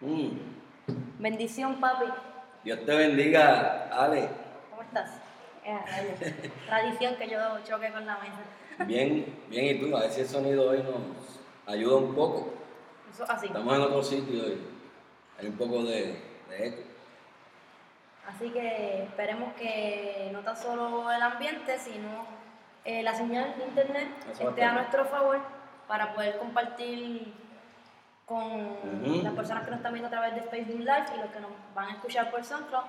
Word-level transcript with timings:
Mm. 0.00 0.30
Bendición, 1.18 1.80
papi. 1.80 2.06
Dios 2.64 2.84
te 2.84 2.94
bendiga, 2.94 3.88
Ale. 3.92 4.28
¿Cómo 4.70 4.82
estás? 4.82 5.10
Eh. 5.64 6.50
Tradición 6.66 7.16
que 7.16 7.28
yo 7.28 7.38
choque 7.64 7.92
con 7.92 8.06
la 8.06 8.18
mesa. 8.18 8.86
Bien, 8.86 9.26
bien, 9.48 9.76
¿y 9.76 9.78
tú? 9.78 9.94
A 9.94 10.00
ver 10.00 10.10
si 10.10 10.22
el 10.22 10.26
sonido 10.26 10.70
hoy 10.70 10.82
nos 10.82 11.40
ayuda 11.66 11.96
un 11.96 12.14
poco. 12.14 12.54
Eso 13.12 13.24
así. 13.28 13.46
Estamos 13.46 13.74
en 13.74 13.80
otro 13.82 14.02
sitio 14.02 14.48
y 14.48 14.58
hay 15.38 15.46
un 15.46 15.56
poco 15.56 15.82
de, 15.84 16.18
de 16.48 16.66
eco. 16.66 16.82
Así 18.26 18.50
que 18.50 19.02
esperemos 19.02 19.52
que 19.54 20.30
no 20.32 20.40
tan 20.40 20.56
solo 20.56 21.10
el 21.10 21.20
ambiente, 21.20 21.78
sino 21.78 22.24
eh, 22.84 23.02
la 23.02 23.14
señal 23.14 23.54
de 23.58 23.64
internet 23.64 24.08
Eso 24.30 24.48
esté 24.48 24.62
a 24.62 24.72
nuestro 24.72 25.04
favor 25.04 25.40
para 25.86 26.14
poder 26.14 26.38
compartir 26.38 27.34
con 28.30 29.24
las 29.24 29.34
personas 29.34 29.64
que 29.64 29.70
nos 29.72 29.78
están 29.78 29.92
viendo 29.92 30.06
a 30.06 30.10
través 30.10 30.36
de 30.36 30.42
Facebook 30.42 30.78
Live 30.78 31.04
y 31.16 31.20
los 31.20 31.30
que 31.32 31.40
nos 31.40 31.50
van 31.74 31.88
a 31.88 31.92
escuchar 31.94 32.30
por 32.30 32.44
SoundCloud 32.44 32.84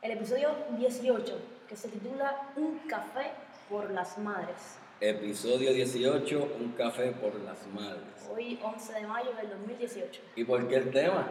el 0.00 0.12
episodio 0.12 0.48
18 0.70 1.38
que 1.68 1.76
se 1.76 1.88
titula 1.88 2.34
Un 2.56 2.78
café 2.88 3.32
por 3.68 3.90
las 3.90 4.16
madres. 4.16 4.78
Episodio 4.98 5.74
18, 5.74 6.56
un 6.58 6.72
café 6.72 7.10
por 7.12 7.34
las 7.40 7.66
madres. 7.66 8.26
Hoy 8.34 8.58
11 8.62 8.92
de 8.94 9.06
mayo 9.06 9.32
del 9.34 9.50
2018. 9.50 10.22
¿Y 10.34 10.44
por 10.44 10.66
qué 10.66 10.76
el 10.76 10.90
tema? 10.90 11.26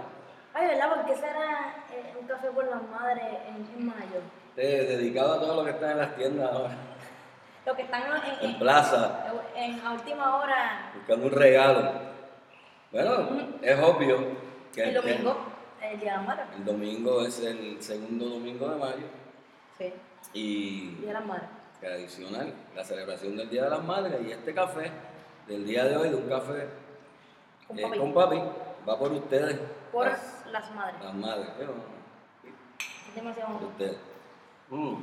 Ay, 0.54 0.68
¿verdad? 0.68 0.94
¿Por 0.94 1.06
qué 1.08 1.16
será 1.16 1.76
eh, 1.92 2.14
un 2.22 2.28
café 2.28 2.52
por 2.52 2.68
las 2.68 2.84
madres 2.84 3.26
en, 3.48 3.56
en 3.80 3.86
mayo? 3.88 4.22
Eh, 4.58 4.86
dedicado 4.90 5.34
a 5.34 5.40
todo 5.40 5.56
lo 5.56 5.66
que 5.66 5.72
está 5.72 5.92
en 5.92 5.98
las 5.98 6.16
tiendas 6.16 6.52
ahora, 6.52 6.76
Los 7.66 7.76
que 7.76 7.82
están 7.82 8.04
en, 8.42 8.50
en 8.52 8.60
plaza, 8.60 9.26
en, 9.56 9.80
a 9.80 9.94
última 9.94 10.38
hora 10.38 10.92
buscando 10.94 11.26
un 11.26 11.32
regalo. 11.32 12.15
Bueno, 12.96 13.28
es 13.62 13.78
obvio 13.84 14.20
que 14.74 14.84
El 14.84 14.94
domingo, 14.94 15.36
el 15.82 16.00
día 16.00 16.18
de 16.18 16.26
la 16.28 16.48
el 16.56 16.64
domingo 16.64 17.26
es 17.26 17.42
el 17.42 17.84
segundo 17.84 18.24
domingo 18.30 18.70
de 18.70 18.76
mayo 18.78 19.06
Sí, 19.78 19.92
y 20.32 20.92
día 20.96 21.08
de 21.08 21.14
la 21.16 21.20
madre. 21.20 21.46
tradicional, 21.82 22.54
la 22.74 22.86
celebración 22.86 23.36
del 23.36 23.50
Día 23.50 23.66
de 23.66 23.72
las 23.72 23.84
Madres 23.84 24.22
y 24.26 24.32
este 24.32 24.54
café 24.54 24.90
del 25.46 25.66
día 25.66 25.84
de 25.84 25.98
hoy, 25.98 26.08
de 26.08 26.16
un 26.16 26.30
café 26.30 26.70
Con 27.68 27.78
eh, 27.80 27.82
papi. 27.84 28.00
con 28.00 28.14
papi, 28.14 28.42
va 28.88 28.98
por 28.98 29.12
ustedes, 29.12 29.60
Por 29.92 30.08
las, 30.08 30.46
las 30.54 30.72
madres. 30.74 31.04
las 31.04 31.14
madres, 31.16 31.48
pero 31.58 31.74
Es 33.10 33.14
demasiado. 33.16 33.58
por 33.58 33.68
ustedes. 33.72 33.98
Mm. 34.70 34.94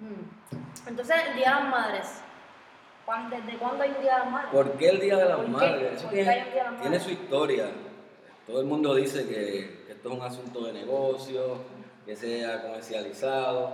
Mm. 0.00 0.88
Entonces, 0.88 1.16
el 1.28 1.36
día 1.36 1.54
de 1.54 1.60
las 1.62 1.70
madres. 1.70 2.22
¿Cuán- 3.06 3.30
¿Desde 3.30 3.56
cuándo 3.56 3.82
hay 3.84 3.90
un 3.96 4.02
día 4.02 4.12
de 4.14 4.18
las 4.18 4.30
madres? 4.30 4.50
¿Por 4.52 4.72
qué 4.72 4.88
el 4.90 5.00
Día 5.00 5.16
de 5.16 5.24
las. 5.26 5.48
Madres? 5.48 5.92
Eso 5.94 6.02
¿Por 6.04 6.12
qué 6.12 6.28
hay 6.28 6.44
tiene, 6.82 7.00
su 7.00 7.10
historia. 7.10 7.66
Todo 8.46 8.60
el 8.60 8.66
mundo 8.66 8.94
dice 8.94 9.26
que, 9.26 9.84
que 9.86 9.92
esto 9.92 10.08
es 10.10 10.14
un 10.16 10.22
asunto 10.22 10.64
de 10.66 10.72
negocio, 10.72 11.58
que 12.04 12.14
sea 12.16 12.62
comercializado, 12.62 13.72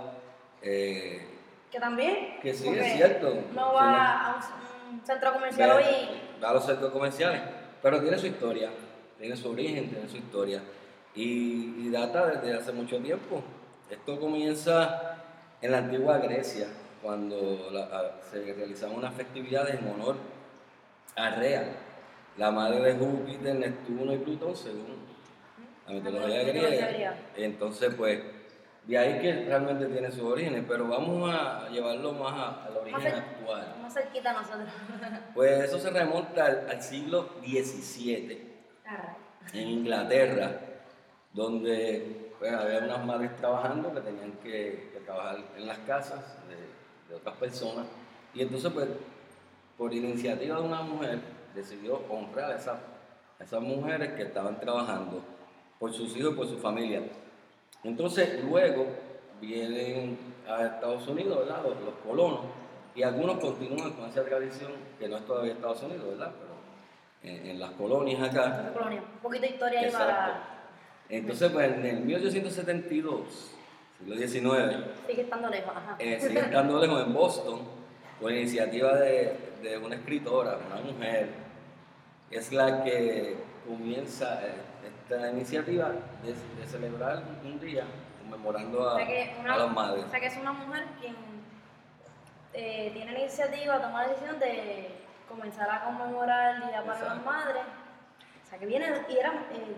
eh, 0.61 1.27
Que 1.71 1.79
también. 1.79 2.39
que 2.41 2.53
sí 2.53 2.69
es 2.69 2.93
cierto. 2.93 3.33
No 3.53 3.73
va 3.73 4.33
a 4.33 4.35
un, 4.91 5.01
centro 5.05 5.33
comercial 5.33 5.71
hoy. 5.71 5.83
va 6.43 6.49
a 6.51 6.53
los 6.53 6.65
centros 6.65 6.91
comerciales, 6.91 7.41
pero 7.81 7.99
tiene 8.01 8.17
su 8.19 8.27
historia, 8.27 8.69
tiene 9.19 9.35
su 9.35 9.49
origen, 9.51 9.89
tiene 9.89 10.07
su 10.07 10.17
historia 10.17 10.61
y, 11.15 11.87
y 11.87 11.89
data 11.91 12.27
desde 12.27 12.55
hace 12.55 12.71
mucho 12.71 12.97
tiempo. 12.99 13.43
Esto 13.89 14.19
comienza 14.19 15.17
en 15.61 15.71
la 15.71 15.79
antigua 15.79 16.17
Grecia, 16.19 16.67
cuando 17.03 17.69
la- 17.71 17.83
a- 17.85 18.21
se 18.31 18.41
realizaban 18.53 18.95
unas 18.95 19.13
festividades 19.13 19.75
en 19.79 19.87
honor 19.89 20.15
a 21.15 21.29
Rea, 21.31 21.65
la 22.37 22.49
madre 22.49 22.79
de 22.81 22.93
Júpiter, 22.93 23.55
Neptuno 23.55 24.13
y 24.13 24.17
Plutón, 24.19 24.55
según 24.55 24.95
la 25.85 25.93
mitología 25.93 26.37
La 26.43 26.43
mitología 26.53 26.87
griega. 26.87 27.15
Entonces, 27.35 27.93
pues, 27.95 28.21
de 28.87 28.97
ahí 28.97 29.19
que 29.21 29.45
realmente 29.45 29.85
tiene 29.87 30.09
sus 30.11 30.21
orígenes, 30.23 30.63
pero 30.67 30.87
vamos 30.87 31.29
a 31.33 31.67
llevarlo 31.69 32.13
más 32.13 32.33
a- 32.33 32.65
al 32.65 32.77
origen 32.77 33.13
actual. 33.15 33.75
Más 33.81 33.93
cerquita 33.93 34.31
a 34.31 34.33
nosotros. 34.33 34.69
Pues 35.33 35.63
eso 35.65 35.79
se 35.79 35.89
remonta 35.89 36.45
al, 36.45 36.69
al 36.69 36.81
siglo 36.81 37.29
XVII, 37.41 38.53
Ah, 38.85 39.15
en 39.53 39.67
Inglaterra, 39.69 40.59
donde 41.33 42.31
pues, 42.39 42.53
había 42.53 42.79
unas 42.79 43.05
madres 43.05 43.35
trabajando 43.37 43.93
que 43.93 44.01
tenían 44.01 44.31
que, 44.43 44.89
que 44.93 44.99
trabajar 45.05 45.37
en 45.57 45.67
las 45.67 45.77
casas 45.79 46.37
de, 46.49 46.55
de 47.13 47.19
otras 47.19 47.35
personas. 47.37 47.85
Y 48.33 48.41
entonces, 48.41 48.71
pues, 48.73 48.87
por 49.77 49.93
iniciativa 49.93 50.57
de 50.59 50.63
una 50.63 50.81
mujer, 50.81 51.19
decidió 51.53 52.01
honrar 52.09 52.51
a 52.51 52.55
esas, 52.55 52.77
a 53.39 53.43
esas 53.43 53.61
mujeres 53.61 54.13
que 54.13 54.23
estaban 54.23 54.59
trabajando 54.59 55.21
por 55.79 55.93
sus 55.93 56.15
hijos 56.17 56.33
y 56.33 56.35
por 56.35 56.47
su 56.47 56.57
familia. 56.57 57.03
Entonces, 57.83 58.43
luego 58.43 58.87
vienen 59.39 60.17
a 60.47 60.65
Estados 60.65 61.07
Unidos, 61.07 61.39
¿verdad? 61.39 61.61
Los, 61.63 61.79
los 61.81 61.93
colonos, 62.05 62.41
y 62.95 63.03
algunos 63.03 63.37
continúan 63.39 63.91
con 63.93 64.09
esa 64.09 64.23
tradición, 64.23 64.71
que 64.99 65.07
no 65.07 65.17
es 65.17 65.25
todavía 65.25 65.53
Estados 65.53 65.83
Unidos, 65.83 66.05
¿verdad? 66.07 66.31
Pero 66.39 67.33
en, 67.33 67.47
en 67.47 67.59
las 67.59 67.71
colonias 67.71 68.21
acá. 68.21 68.71
colonia. 68.73 69.01
Un 69.01 69.19
poquito 69.19 69.41
de 69.43 69.49
historia 69.49 69.79
ahí 69.79 69.85
Exacto. 69.85 70.07
para. 70.07 70.53
Entonces, 71.09 71.51
pues 71.51 71.73
en 71.73 71.85
el 71.85 71.99
1872, 72.01 73.51
siglo 74.03 74.15
XIX, 74.15 74.83
Sigue 75.07 75.21
estando 75.23 75.49
lejos. 75.49 75.73
Ajá. 75.75 75.95
eh, 75.99 76.19
sigue 76.19 76.39
estando 76.39 76.79
lejos 76.79 77.03
en 77.05 77.13
Boston, 77.13 77.61
por 78.19 78.31
iniciativa 78.31 78.95
de, 78.95 79.37
de 79.61 79.77
una 79.77 79.95
escritora, 79.95 80.57
una 80.67 80.81
mujer, 80.81 81.29
es 82.31 82.51
la 82.51 82.83
que 82.83 83.37
comienza 83.67 84.41
eh, 84.45 84.53
esta 84.87 85.29
iniciativa 85.29 85.91
de, 86.23 86.33
de 86.61 86.67
celebrar 86.67 87.23
un 87.43 87.59
día 87.59 87.83
conmemorando 88.21 88.81
O 88.81 88.89
a, 88.89 88.95
sea 88.97 89.07
que 89.07 89.35
una- 89.39 89.53
a 89.53 89.57
las 89.57 89.71
madres. 89.71 90.05
O 90.05 90.09
sea 90.09 90.19
que 90.19 90.25
es 90.27 90.37
una 90.37 90.53
mujer 90.53 90.83
quien 90.99 91.15
eh, 92.53 92.91
tiene 92.93 93.11
la 93.13 93.19
iniciativa, 93.19 93.81
toma 93.81 94.03
la 94.03 94.09
decisión 94.09 94.39
de 94.39 94.89
comenzar 95.27 95.69
a 95.69 95.83
conmemorar 95.85 96.55
el 96.55 96.61
Día 96.69 96.81
para 96.83 96.93
las 96.93 97.01
Exacto. 97.01 97.25
Madres. 97.25 97.63
Que 98.59 98.65
viene 98.67 98.85
y 99.09 99.17
era, 99.17 99.47
eh. 99.51 99.75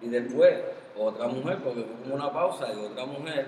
Y 0.00 0.08
después, 0.08 0.54
otra 0.96 1.26
mujer, 1.26 1.58
porque 1.62 1.80
hubo 1.80 2.02
como 2.02 2.14
una 2.14 2.32
pausa, 2.32 2.72
y 2.72 2.78
otra 2.78 3.04
mujer, 3.04 3.46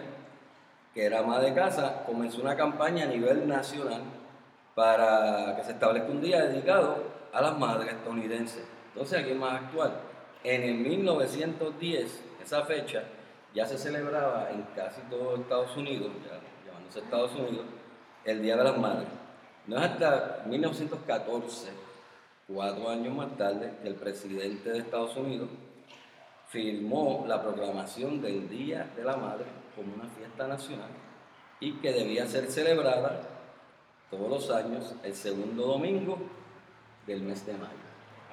que 0.92 1.06
era 1.06 1.20
ama 1.20 1.38
de 1.38 1.54
casa, 1.54 2.02
comenzó 2.04 2.40
una 2.40 2.56
campaña 2.56 3.04
a 3.04 3.06
nivel 3.06 3.46
nacional 3.46 4.02
para 4.74 5.54
que 5.56 5.64
se 5.64 5.72
establezca 5.72 6.10
un 6.10 6.20
día 6.20 6.44
dedicado 6.44 7.04
a 7.32 7.40
las 7.40 7.58
madres 7.58 7.92
estadounidenses. 7.92 8.64
Entonces, 8.92 9.20
aquí 9.20 9.30
es 9.30 9.36
más 9.36 9.62
actual. 9.62 9.92
En 10.42 10.62
el 10.62 10.74
1910, 10.74 12.24
esa 12.42 12.62
fecha, 12.64 13.04
ya 13.54 13.64
se 13.64 13.78
celebraba 13.78 14.50
en 14.50 14.62
casi 14.74 15.00
todo 15.02 15.36
Estados 15.36 15.76
Unidos, 15.76 16.10
ya 16.24 16.40
llamándose 16.66 16.98
Estados 16.98 17.32
Unidos, 17.36 17.66
el 18.24 18.42
Día 18.42 18.56
de 18.56 18.64
las 18.64 18.76
Madres. 18.76 19.08
No 19.66 19.76
es 19.76 19.82
hasta 19.82 20.42
1914, 20.46 21.70
cuatro 22.48 22.88
años 22.88 23.14
más 23.14 23.36
tarde, 23.36 23.74
que 23.82 23.88
el 23.88 23.94
presidente 23.94 24.70
de 24.70 24.78
Estados 24.78 25.16
Unidos 25.16 25.50
firmó 26.48 27.24
la 27.28 27.42
proclamación 27.42 28.22
del 28.22 28.48
Día 28.48 28.90
de 28.96 29.04
la 29.04 29.16
Madre 29.16 29.44
como 29.76 29.94
una 29.94 30.08
fiesta 30.08 30.46
nacional 30.48 30.88
y 31.60 31.74
que 31.74 31.92
debía 31.92 32.26
ser 32.26 32.50
celebrada 32.50 33.20
todos 34.10 34.30
los 34.30 34.50
años 34.50 34.94
el 35.02 35.14
segundo 35.14 35.66
domingo 35.66 36.18
del 37.06 37.22
mes 37.22 37.44
de 37.44 37.52
mayo. 37.52 37.72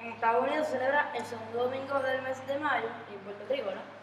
En 0.00 0.12
Estados 0.12 0.46
Unidos 0.46 0.66
se 0.66 0.72
celebra 0.74 1.12
el 1.14 1.24
segundo 1.24 1.64
domingo 1.64 1.98
del 2.00 2.22
mes 2.22 2.46
de 2.46 2.58
mayo, 2.58 2.88
en 3.12 3.18
Puerto 3.20 3.44
Rico, 3.52 3.70
¿no? 3.70 3.96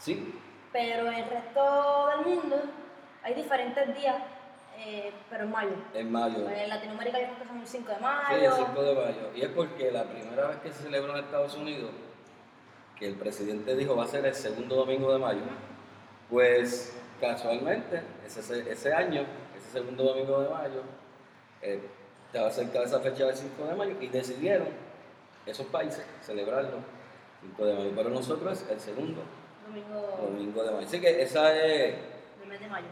Sí, 0.00 0.40
Pero 0.72 1.06
en 1.06 1.14
el 1.14 1.30
resto 1.30 2.08
del 2.08 2.26
mundo 2.26 2.56
hay 3.22 3.34
diferentes 3.34 3.96
días, 3.96 4.16
eh, 4.84 5.12
pero 5.30 5.44
en 5.44 5.50
mayo. 5.50 5.70
en 5.94 6.12
mayo. 6.12 6.48
En 6.50 6.68
Latinoamérica 6.68 7.18
yo 7.20 7.26
creo 7.26 7.38
que 7.38 7.46
son 7.46 7.58
el 7.60 7.66
5 7.66 7.88
de 7.88 7.96
Sí, 7.96 8.02
mayo. 8.02 8.46
el 8.46 8.52
5 8.52 8.82
de 8.82 8.94
mayo. 8.94 9.30
Y 9.34 9.40
es 9.42 9.48
porque 9.48 9.90
la 9.90 10.04
primera 10.04 10.46
vez 10.48 10.56
que 10.58 10.70
se 10.72 10.82
celebró 10.82 11.16
en 11.16 11.24
Estados 11.24 11.54
Unidos, 11.54 11.90
que 12.98 13.06
el 13.06 13.14
presidente 13.16 13.74
dijo 13.76 13.96
va 13.96 14.04
a 14.04 14.08
ser 14.08 14.24
el 14.26 14.34
segundo 14.34 14.76
domingo 14.76 15.12
de 15.12 15.18
mayo, 15.18 15.40
pues 16.30 16.96
casualmente 17.20 18.02
ese, 18.26 18.70
ese 18.70 18.92
año, 18.92 19.22
ese 19.56 19.70
segundo 19.70 20.04
domingo 20.04 20.40
de 20.42 20.48
mayo, 20.50 20.82
eh, 21.62 21.80
estaba 22.26 22.50
cerca 22.50 22.80
de 22.80 22.84
esa 22.84 23.00
fecha 23.00 23.24
del 23.26 23.36
5 23.36 23.64
de 23.66 23.74
mayo 23.74 23.96
y 24.00 24.08
decidieron 24.08 24.68
esos 25.46 25.66
países 25.66 26.04
celebrarlo 26.20 26.78
5 27.42 27.64
de 27.66 27.74
mayo. 27.74 27.92
Pero 27.96 28.10
nosotros 28.10 28.62
es 28.62 28.70
el 28.70 28.80
segundo 28.80 29.22
Domingo 29.66 30.18
domingo 30.20 30.62
de 30.62 30.70
mayo. 30.72 30.86
Así 30.86 31.00
que 31.00 31.22
esa 31.22 31.54
es, 31.56 31.94
del 32.40 32.48
mes 32.48 32.60
de 32.60 32.68
mayo. 32.68 32.86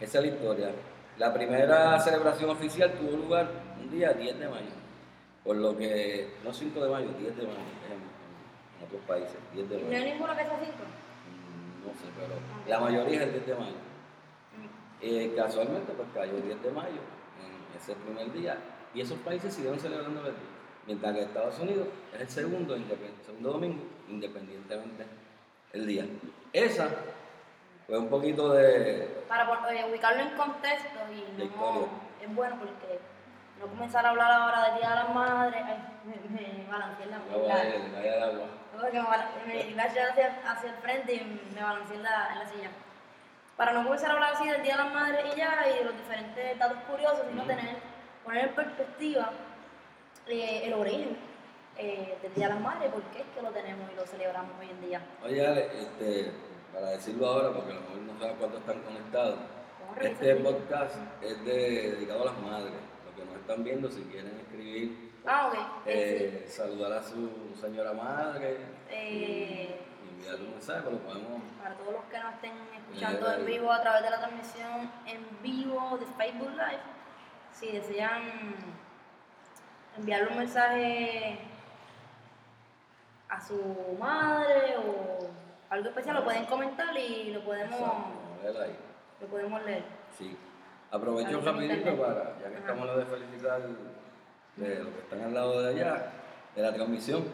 esa 0.00 0.18
es 0.18 0.24
la 0.24 0.30
historia. 0.32 0.70
La 1.18 1.32
primera 1.32 1.98
celebración 2.00 2.50
oficial 2.50 2.92
tuvo 2.92 3.16
lugar 3.16 3.48
un 3.80 3.90
día 3.90 4.12
10 4.12 4.38
de 4.38 4.48
mayo, 4.48 4.66
por 5.44 5.56
lo 5.56 5.76
que, 5.76 6.34
no 6.44 6.52
5 6.52 6.84
de 6.84 6.90
mayo, 6.90 7.08
10 7.18 7.36
de 7.36 7.42
mayo 7.42 7.58
en, 7.88 7.92
en 7.94 8.84
otros 8.86 9.00
países, 9.06 9.36
10 9.54 9.68
de 9.70 9.76
¿No 9.78 9.84
mayo. 9.86 9.96
hay 9.96 10.12
ninguno 10.12 10.36
que 10.36 10.44
sea 10.44 10.58
5? 10.60 10.72
Mm, 10.76 11.86
No 11.86 11.92
sé, 11.94 12.06
pero 12.18 12.34
la 12.68 12.80
mayoría 12.80 13.16
es 13.16 13.22
el 13.28 13.32
10 13.32 13.46
de 13.46 13.54
mayo. 13.54 13.76
Eh, 15.00 15.32
casualmente, 15.36 15.92
pues 15.92 16.08
cayó 16.14 16.36
el 16.36 16.42
10 16.44 16.62
de 16.62 16.70
mayo, 16.72 17.00
en 17.40 17.78
ese 17.80 17.94
primer 17.94 18.32
día, 18.32 18.58
y 18.94 19.00
esos 19.00 19.18
países 19.20 19.54
siguieron 19.54 19.78
celebrando 19.80 20.20
el 20.20 20.26
día. 20.26 20.34
Mientras 20.86 21.14
que 21.14 21.22
Estados 21.22 21.58
Unidos 21.60 21.88
es 22.14 22.20
el 22.20 22.28
segundo, 22.28 22.76
segundo 23.24 23.52
domingo, 23.52 23.82
independientemente 24.08 25.04
el 25.72 25.86
día. 25.86 26.06
Esa 26.52 26.88
fue 27.86 27.98
un 27.98 28.08
poquito 28.08 28.52
de... 28.52 29.24
Para 29.28 29.44
eh, 29.72 29.86
ubicarlo 29.90 30.22
en 30.22 30.30
contexto 30.30 30.98
y 31.12 31.36
De 31.36 31.46
no 31.46 31.88
es 32.20 32.34
bueno 32.34 32.56
porque 32.58 32.98
no 33.60 33.66
comenzar 33.68 34.04
a 34.06 34.10
hablar 34.10 34.30
ahora 34.32 34.68
del 34.70 34.78
Día 34.80 34.90
de 34.90 34.94
las 34.96 35.14
Madres, 35.14 35.62
ay, 35.66 35.78
me, 36.04 36.40
me 36.40 36.70
balanceé 36.70 37.04
en 37.04 37.10
la 37.10 37.16
Agua 37.16 37.56
de- 37.56 37.78
de 37.78 38.10
de. 38.36 38.44
Porque 38.80 39.00
me, 39.00 39.54
me 39.54 39.70
iba 39.70 39.82
a 39.82 39.86
echar 39.86 40.10
hacia, 40.10 40.40
hacia 40.46 40.70
el 40.70 40.76
frente 40.76 41.14
y 41.14 41.40
me 41.54 41.62
balanceé 41.62 41.96
en 41.96 42.02
la, 42.02 42.28
en 42.32 42.38
la 42.40 42.46
silla. 42.48 42.70
Para 43.56 43.72
no 43.72 43.84
comenzar 43.84 44.10
a 44.10 44.14
hablar 44.14 44.34
así 44.34 44.46
del 44.48 44.62
Día 44.62 44.76
de 44.76 44.84
las 44.84 44.92
Madres 44.92 45.24
y 45.32 45.36
ya, 45.38 45.66
y 45.74 45.78
de 45.78 45.84
los 45.84 45.96
diferentes 45.96 46.58
datos 46.58 46.78
curiosos, 46.90 47.20
sino 47.30 47.42
tener, 47.44 47.76
poner 48.24 48.48
en 48.48 48.54
perspectiva 48.54 49.30
eh, 50.26 50.62
el 50.64 50.74
origen 50.74 51.16
eh, 51.78 52.18
del 52.20 52.34
Día 52.34 52.48
de 52.48 52.54
las 52.54 52.62
Madres, 52.62 52.90
por 52.92 53.02
qué 53.04 53.20
es 53.20 53.26
que 53.34 53.40
lo 53.42 53.50
tenemos 53.50 53.90
y 53.90 53.96
lo 53.96 54.06
celebramos 54.06 54.50
hoy 54.60 54.68
en 54.70 54.80
día. 54.82 55.00
Oye, 55.24 55.46
Ale, 55.46 55.70
este, 55.80 56.32
para 56.76 56.90
decirlo 56.90 57.26
ahora, 57.26 57.52
porque 57.54 57.72
a 57.72 57.74
lo 57.76 57.80
mejor 57.80 57.96
no 58.00 58.18
saben 58.20 58.36
cuántos 58.36 58.60
están 58.60 58.80
conectados, 58.82 59.38
este 59.98 60.34
podcast 60.36 60.94
es 61.22 61.42
de- 61.46 61.90
dedicado 61.92 62.22
a 62.22 62.24
las 62.26 62.38
madres. 62.42 62.72
Los 63.06 63.14
que 63.16 63.24
nos 63.24 63.34
están 63.40 63.64
viendo, 63.64 63.90
si 63.90 64.02
quieren 64.02 64.38
escribir, 64.40 65.06
Ah, 65.28 65.50
eh, 65.86 66.44
saludar 66.48 66.92
a 66.92 67.02
su 67.02 67.30
señora 67.58 67.92
madre, 67.94 68.58
Eh, 68.90 69.80
y 70.04 70.08
enviarle 70.14 70.44
un 70.48 70.50
mensaje, 70.52 70.82
pues 70.82 70.94
lo 70.94 71.00
podemos... 71.00 71.42
para 71.62 71.74
todos 71.76 71.92
los 71.94 72.04
que 72.04 72.18
nos 72.18 72.34
estén 72.34 72.52
escuchando 72.76 73.32
en 73.32 73.46
vivo 73.46 73.72
a 73.72 73.80
través 73.80 74.02
de 74.04 74.10
la 74.10 74.18
transmisión 74.20 74.90
en 75.06 75.26
vivo 75.42 75.98
de 75.98 76.06
Facebook 76.18 76.50
Live, 76.50 76.82
si 77.52 77.72
desean 77.72 78.54
enviarle 79.96 80.28
un 80.30 80.38
mensaje 80.38 81.38
a 83.30 83.40
su 83.40 83.96
madre 83.98 84.76
o 84.76 85.26
algo 85.70 85.88
especial, 85.88 86.16
lo 86.16 86.24
pueden 86.24 86.44
comentar 86.46 86.96
y 86.96 87.32
lo 87.32 87.40
podemos, 87.44 87.80
ahí. 87.80 88.76
lo 89.20 89.26
podemos 89.26 89.62
leer. 89.64 89.82
Sí. 90.18 90.36
Aprovecho 90.90 91.38
en 91.38 91.44
rapidito 91.44 91.96
para, 91.96 92.38
ya 92.38 92.48
que 92.48 92.56
Ajá. 92.56 92.58
estamos 92.58 92.88
hablando 92.88 92.98
de 92.98 93.18
felicitar 93.18 93.60
de 94.56 94.74
los 94.78 94.88
que 94.94 95.00
están 95.00 95.20
al 95.22 95.34
lado 95.34 95.62
de 95.62 95.68
allá, 95.70 96.12
de 96.54 96.62
la 96.62 96.72
transmisión. 96.72 97.24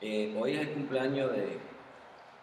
eh, 0.00 0.34
hoy 0.40 0.54
es 0.54 0.60
el 0.62 0.70
cumpleaños 0.72 1.30
de, 1.32 1.58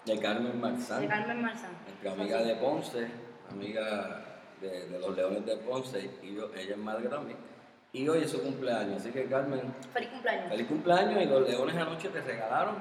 de 0.05 0.19
Carmen 0.19 0.61
Marzán, 0.61 1.01
De 1.01 1.07
Carmen 1.07 1.41
Marzán. 1.41 1.71
nuestra 1.85 2.11
amiga 2.13 2.37
de 2.43 2.55
Ponce, 2.55 3.07
amiga 3.51 4.25
de, 4.61 4.87
de 4.87 4.99
los 4.99 5.15
Leones 5.15 5.45
de 5.45 5.57
Ponce, 5.57 6.09
y 6.21 6.35
yo- 6.35 6.53
ella 6.55 6.71
es 6.71 6.77
madre 6.77 7.09
también. 7.09 7.37
Y 7.91 8.07
hoy 8.07 8.19
es 8.21 8.29
su 8.29 8.41
cumpleaños, 8.43 8.97
así 9.01 9.09
que 9.11 9.25
Carmen, 9.25 9.61
Feliz 9.91 10.09
cumpleaños. 10.09 10.49
feliz 10.49 10.67
cumpleaños 10.67 11.21
y 11.23 11.25
los 11.25 11.49
Leones 11.49 11.75
anoche 11.75 12.09
te 12.09 12.21
regalaron. 12.21 12.75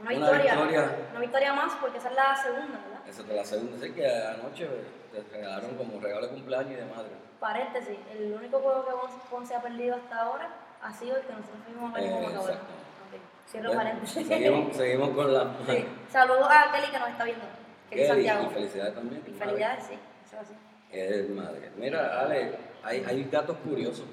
Una 0.00 0.10
Una 0.10 0.18
victoria, 0.18 0.54
victoria. 0.54 0.90
Una 1.12 1.20
victoria 1.20 1.52
más 1.54 1.72
porque 1.80 1.98
esa 1.98 2.08
es 2.10 2.14
la 2.16 2.36
segunda, 2.36 2.78
¿verdad? 2.84 3.08
Esa 3.08 3.22
es 3.22 3.28
la 3.28 3.44
segunda, 3.44 3.76
así 3.76 3.92
que 3.92 4.06
anoche 4.06 4.68
te 5.12 5.22
regalaron 5.32 5.74
como 5.76 6.00
regalo 6.00 6.26
de 6.26 6.32
cumpleaños 6.34 6.72
y 6.72 6.74
de 6.76 6.84
madre. 6.86 7.10
Paréntesis, 7.40 7.98
el 8.10 8.32
único 8.32 8.58
juego 8.60 8.84
que 8.86 8.92
Ponce- 9.34 9.54
ha 9.54 9.62
perdido 9.62 9.94
hasta 9.96 10.20
ahora 10.22 10.48
ha 10.82 10.92
sido 10.92 11.16
el 11.16 11.22
que 11.22 11.32
nosotros 11.32 11.58
fuimos 11.64 11.94
a 11.94 12.00
ver 12.00 12.10
como 12.10 12.28
acabó. 12.28 12.48
exacto. 12.48 12.72
Ok, 13.06 13.20
Cierro 13.50 13.68
Bueno, 13.68 13.82
paréntesis. 13.84 14.26
seguimos, 14.26 14.76
seguimos 14.76 15.08
con 15.10 15.32
la... 15.34 15.54
Sí. 15.68 15.86
Saludos 16.10 16.48
a 16.50 16.72
Kelly 16.72 16.90
que 16.90 16.98
nos 16.98 17.08
está 17.10 17.24
viendo. 17.24 17.44
Kelly, 17.90 18.02
Kelly, 18.02 18.06
Santiago. 18.08 18.42
y 18.50 18.54
felicidades 18.54 18.94
también. 18.94 19.22
Y 19.26 19.30
felicidades, 19.32 19.84
sí. 19.86 19.98
Eso 20.26 20.36
es 20.36 20.42
así. 20.42 20.54
es 20.90 21.30
madre. 21.30 21.70
Mira, 21.76 22.20
Ale, 22.20 22.58
hay, 22.82 23.04
hay 23.06 23.24
datos 23.24 23.56
curiosos 23.58 24.06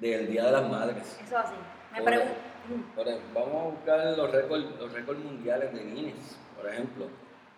del 0.00 0.26
Día 0.30 0.44
de 0.46 0.52
las 0.52 0.68
Madres. 0.70 1.18
Eso 1.22 1.38
es 1.38 1.44
así. 1.44 1.54
Me 1.92 2.02
Por- 2.02 2.12
vamos 3.34 3.54
a 3.54 3.68
buscar 3.70 4.16
los 4.16 4.30
récords 4.30 4.64
los 4.80 4.92
récords 4.92 5.18
mundiales 5.24 5.72
de 5.72 5.84
Guinness, 5.84 6.38
por 6.56 6.70
ejemplo. 6.72 7.06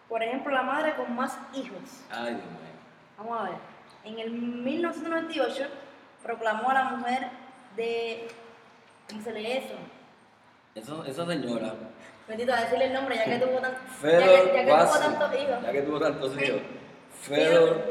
Por 0.08 0.22
ejemplo, 0.22 0.52
la 0.52 0.62
madre 0.62 0.94
con 0.96 1.14
más 1.14 1.38
hijos. 1.54 1.78
Ay, 2.10 2.34
Dios 2.34 2.44
mío. 2.46 2.70
Vamos 3.18 3.40
a 3.40 3.42
ver. 3.44 3.52
En 4.04 4.18
el 4.18 4.30
1998 4.32 5.66
proclamó 6.22 6.70
a 6.70 6.74
la 6.74 6.84
mujer 6.84 7.28
de. 7.76 8.28
¿Cómo 9.08 9.22
se 9.22 9.32
lee 9.32 9.52
eso? 9.52 9.74
Eso, 10.74 11.04
esa 11.04 11.26
señora, 11.26 11.74
Bendito, 12.28 12.52
a 12.52 12.60
decirle 12.60 12.86
el 12.86 12.92
nombre 12.92 13.16
ya 13.16 13.24
que 13.24 13.38
tuvo, 13.44 13.58
tan- 13.58 13.72
ya 14.02 14.18
que, 14.18 14.52
ya 14.52 14.52
que 14.52 14.62
tuvo 14.62 14.98
tantos 14.98 15.34
hijos. 15.34 15.62
ya 15.64 15.72
que 15.72 15.82
tuvo 15.82 16.00
tantos 16.00 16.32
Sí. 16.38 16.44
hijos, 16.44 16.60
Fedor 17.22 17.84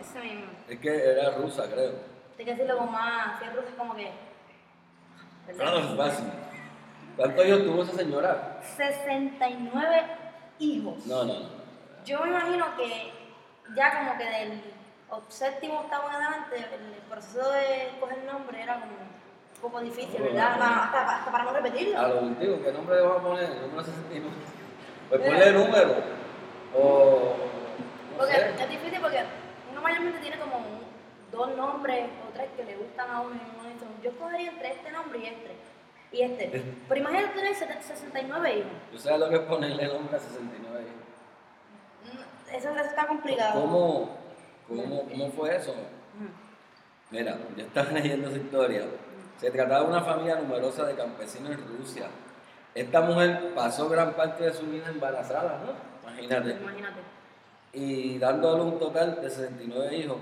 Ese 0.00 0.20
mismo. 0.20 0.44
es 0.68 0.78
que 0.80 1.10
era 1.10 1.30
rusa, 1.36 1.64
creo. 1.70 1.92
Hay 2.38 2.44
que 2.44 2.50
decirlo 2.50 2.78
con 2.78 2.90
más. 2.92 3.38
Si 3.38 3.44
es 3.46 3.54
ruso, 3.54 3.68
es 3.68 3.74
como 3.74 3.94
que. 3.94 4.10
Fedor 5.46 5.96
Vasil. 5.96 6.24
¿Cuántos 7.16 7.46
hijos 7.46 7.64
tuvo 7.64 7.82
esa 7.82 7.92
señora? 7.96 8.60
69 8.76 10.02
hijos. 10.58 11.06
No, 11.06 11.24
no, 11.24 11.34
no. 11.40 11.48
Yo 12.04 12.20
me 12.20 12.28
imagino 12.28 12.66
que 12.76 13.12
ya 13.76 13.98
como 13.98 14.18
que 14.18 14.24
del 14.24 14.62
séptimo, 15.28 15.80
octavo 15.80 16.08
en 16.08 16.14
adelante, 16.16 16.56
el 16.56 17.02
proceso 17.08 17.50
de 17.52 17.90
coger 18.00 18.24
nombre 18.24 18.60
era 18.62 18.74
como 18.74 18.86
un 18.92 19.60
poco 19.62 19.80
difícil, 19.80 20.16
Oh, 20.20 20.24
¿verdad? 20.24 20.56
no. 20.56 20.64
Hasta, 20.64 20.82
hasta- 21.00 21.16
hasta 21.18 21.32
para 21.32 21.44
no 21.44 21.52
repetirlo. 21.52 21.98
A 21.98 22.08
lo 22.08 22.20
último, 22.20 22.56
¿qué 22.62 22.72
nombre 22.72 22.96
le 22.96 23.02
vamos 23.02 23.18
a 23.18 23.22
poner? 23.22 23.44
El 23.44 23.60
número 23.62 23.82
69. 23.84 24.36
Pues 25.08 25.20
ponle 25.20 25.52
número. 25.52 25.94
O. 26.76 27.36
No 28.12 28.18
Porque 28.18 28.34
sé. 28.34 28.50
es 28.62 28.68
difícil 28.70 29.00
porque 29.00 29.20
uno 29.70 29.80
mayormente 29.80 30.18
tiene 30.20 30.38
como 30.38 30.56
un- 30.58 30.83
dos 31.34 31.56
nombres 31.56 32.08
o 32.28 32.32
tres 32.32 32.48
que 32.56 32.64
le 32.64 32.76
gustan 32.76 33.10
a 33.10 33.20
uno 33.20 33.34
y 33.34 33.58
uno 33.60 33.68
dice, 33.68 33.84
yo 34.02 34.10
escogería 34.10 34.50
entre 34.50 34.72
este 34.72 34.90
nombre 34.92 35.18
y 35.18 35.26
este. 35.26 35.56
Y 36.12 36.22
este. 36.22 36.62
Pero 36.88 37.00
imagínate 37.00 37.34
tener 37.34 37.54
sete- 37.54 37.82
69 37.82 38.58
hijos. 38.58 38.70
¿Tú 38.92 38.98
sabes 38.98 39.20
lo 39.20 39.28
que 39.28 39.34
es 39.36 39.40
ponerle 39.42 39.86
nombre 39.88 40.16
a 40.16 40.20
69? 40.20 40.80
Mm, 42.04 42.54
Eso, 42.54 42.70
eso 42.70 42.80
está 42.84 43.06
complicado. 43.06 43.60
¿Cómo, 43.60 44.10
cómo, 44.68 45.02
cómo 45.08 45.28
fue 45.32 45.56
eso? 45.56 45.72
Ujú. 45.72 46.28
Mira, 47.10 47.36
yo 47.56 47.64
estaba 47.64 47.90
leyendo 47.92 48.28
esa 48.28 48.38
historia. 48.38 48.82
Se 49.38 49.50
trataba 49.50 49.80
de 49.80 49.86
una 49.88 50.02
familia 50.02 50.36
numerosa 50.36 50.84
de 50.86 50.94
campesinos 50.94 51.50
en 51.52 51.78
Rusia. 51.78 52.06
Esta 52.74 53.00
mujer 53.00 53.52
pasó 53.54 53.88
gran 53.88 54.14
parte 54.14 54.44
de 54.44 54.52
su 54.52 54.66
vida 54.66 54.88
embarazada, 54.88 55.60
¿no? 55.64 56.08
Imagínate. 56.08 56.50
Imagínate. 56.60 57.00
y 57.72 58.18
dándole 58.18 58.62
un 58.62 58.78
total 58.78 59.20
de 59.20 59.28
69 59.30 59.96
hijos, 59.96 60.16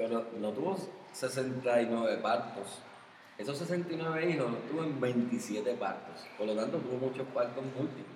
pero 0.00 0.24
no 0.40 0.50
tuvo 0.52 0.78
69 1.12 2.16
partos. 2.22 2.78
Esos 3.36 3.58
69 3.58 4.30
hijos 4.30 4.50
los 4.50 4.66
tuvo 4.66 4.82
en 4.82 4.98
27 4.98 5.74
partos, 5.74 6.22
por 6.38 6.46
lo 6.46 6.54
tanto 6.54 6.78
tuvo 6.78 6.96
muchos 7.08 7.26
partos 7.34 7.62
múltiples. 7.76 8.06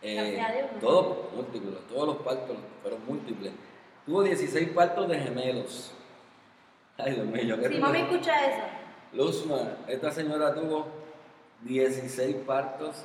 Eh, 0.00 0.40
todos 0.80 1.30
múltiples, 1.34 1.86
todos 1.88 2.06
los 2.06 2.16
partos 2.18 2.56
fueron 2.80 3.04
múltiples. 3.04 3.52
Tuvo 4.06 4.22
16 4.22 4.70
partos 4.70 5.08
de 5.08 5.18
gemelos. 5.18 5.92
Ay, 6.96 7.12
Dios 7.16 7.26
mío, 7.26 7.58
¿qué 7.60 7.68
Si 7.68 7.74
tú- 7.74 7.80
mami 7.80 7.98
escucha 8.00 8.46
eso, 8.46 8.62
Luzma, 9.12 9.76
esta 9.88 10.10
señora 10.10 10.54
tuvo 10.54 10.86
16 11.64 12.34
partos 12.46 13.04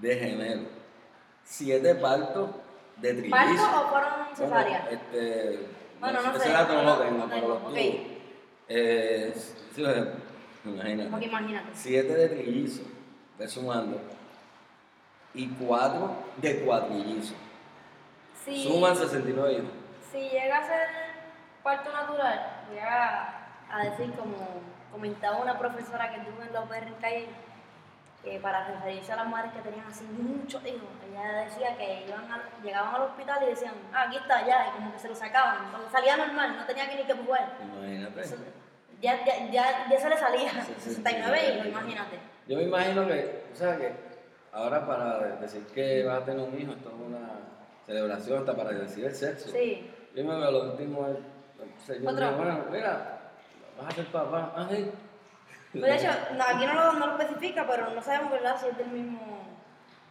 de 0.00 0.16
gemelos, 0.16 0.68
7 1.42 1.92
partos 1.96 2.50
de 2.98 3.14
trillizos. 3.14 3.66
¿parto 3.66 3.80
o 3.80 3.88
fueron 3.90 4.10
cesáreas? 4.36 4.84
Bueno, 4.84 5.00
este, 5.00 5.79
Bueno, 6.00 6.20
no 6.22 6.30
ese 6.36 6.40
sé, 6.46 6.52
dato 6.52 6.72
no 6.74 6.82
no- 6.82 6.96
lo 6.96 7.02
tengo, 7.02 7.18
no 7.18 7.24
pero 7.28 7.40
tengo, 7.40 7.48
los 7.54 7.62
ok. 7.62 7.68
tuvo. 7.72 8.20
Eh, 8.68 9.32
sí, 9.74 9.82
imagínate. 10.64 11.04
como 11.10 11.18
que 11.20 11.26
imagínate. 11.26 11.68
7 11.74 12.14
de 12.14 12.28
trillizos, 12.28 12.86
ve 13.38 13.48
sumando, 13.48 14.00
y 15.34 15.48
4 15.48 16.10
de 16.38 16.60
cuatrillizos. 16.60 17.36
Si, 18.44 18.64
Suman 18.64 18.96
69 18.96 19.52
hijos. 19.52 19.70
si 20.10 20.18
llega 20.30 20.58
a 20.58 20.66
ser 20.66 20.88
parto 21.62 21.92
natural, 21.92 22.64
voy 22.70 22.78
a, 22.78 23.36
decir 23.84 24.12
como 24.14 24.36
comentaba 24.90 25.36
una 25.38 25.58
profesora 25.58 26.10
que 26.12 26.20
tuvo 26.30 26.42
en 26.42 26.52
la 26.52 26.62
UPR 26.62 26.86
en 26.88 26.94
Calle, 26.94 27.28
que 28.22 28.38
para 28.40 28.66
referirse 28.66 29.12
a 29.12 29.16
las 29.16 29.28
madres 29.28 29.52
que 29.52 29.60
tenían 29.60 29.86
así 29.86 30.04
muchos 30.04 30.62
hijos, 30.66 30.88
ella 31.10 31.44
decía 31.44 31.76
que 31.76 32.04
iban 32.06 32.24
llegaban 32.62 32.94
al 32.94 33.02
hospital 33.02 33.38
y 33.42 33.46
decían, 33.46 33.72
ah, 33.94 34.04
aquí 34.08 34.16
está 34.16 34.46
ya, 34.46 34.68
y 34.68 34.70
como 34.72 34.92
que 34.92 34.98
se 34.98 35.08
lo 35.08 35.14
sacaban. 35.14 35.70
Cuando 35.70 35.88
salía 35.90 36.16
normal, 36.16 36.56
no 36.56 36.64
tenía 36.66 36.88
que 36.88 36.96
ni 36.96 37.04
que 37.04 37.14
jugar. 37.14 37.56
Imagínate. 37.62 38.20
Eso- 38.20 38.36
Ya, 39.00 39.24
ya, 39.24 39.50
ya, 39.50 39.88
ya 39.88 39.98
se 39.98 40.08
le 40.10 40.16
salía. 40.18 40.50
Sí, 40.50 40.74
sí, 40.78 40.90
69 40.96 41.38
sí. 41.40 41.52
hijos, 41.54 41.66
imagínate. 41.68 42.18
Yo 42.46 42.56
me 42.58 42.64
imagino 42.64 43.06
que, 43.06 43.44
o 43.50 43.56
sea, 43.56 43.76
que 43.78 43.94
ahora 44.52 44.84
para 44.86 45.18
decir 45.40 45.64
que 45.68 46.04
vas 46.04 46.20
a 46.20 46.24
tener 46.26 46.40
un 46.46 46.60
hijo, 46.60 46.72
esto 46.72 46.90
es 46.90 46.94
una 47.06 47.30
celebración 47.86 48.38
hasta 48.40 48.54
para 48.54 48.70
decir 48.72 49.06
el 49.06 49.14
sexo. 49.14 49.48
Sí. 49.50 49.90
Yo 50.14 50.24
me 50.24 50.36
veo 50.38 50.50
lo 50.50 50.62
último, 50.72 51.06
el 51.06 51.16
señor 51.86 52.12
Otro. 52.12 52.26
dijo, 52.26 52.36
bueno, 52.42 52.64
mira, 52.70 53.20
vas 53.80 53.86
a 53.88 53.90
ser 53.96 54.06
papá, 54.08 54.52
ah. 54.54 54.68
Pues 55.72 55.84
de 55.84 55.94
hecho, 55.96 56.08
aquí 56.10 56.66
no 56.66 56.74
lo, 56.74 56.92
no 56.94 57.06
lo 57.06 57.18
especifica, 57.18 57.66
pero 57.66 57.90
no 57.90 58.02
sabemos 58.02 58.32
¿verdad? 58.32 58.56
si 58.60 58.66
es 58.68 58.76
del 58.78 58.88
mismo, 58.88 59.20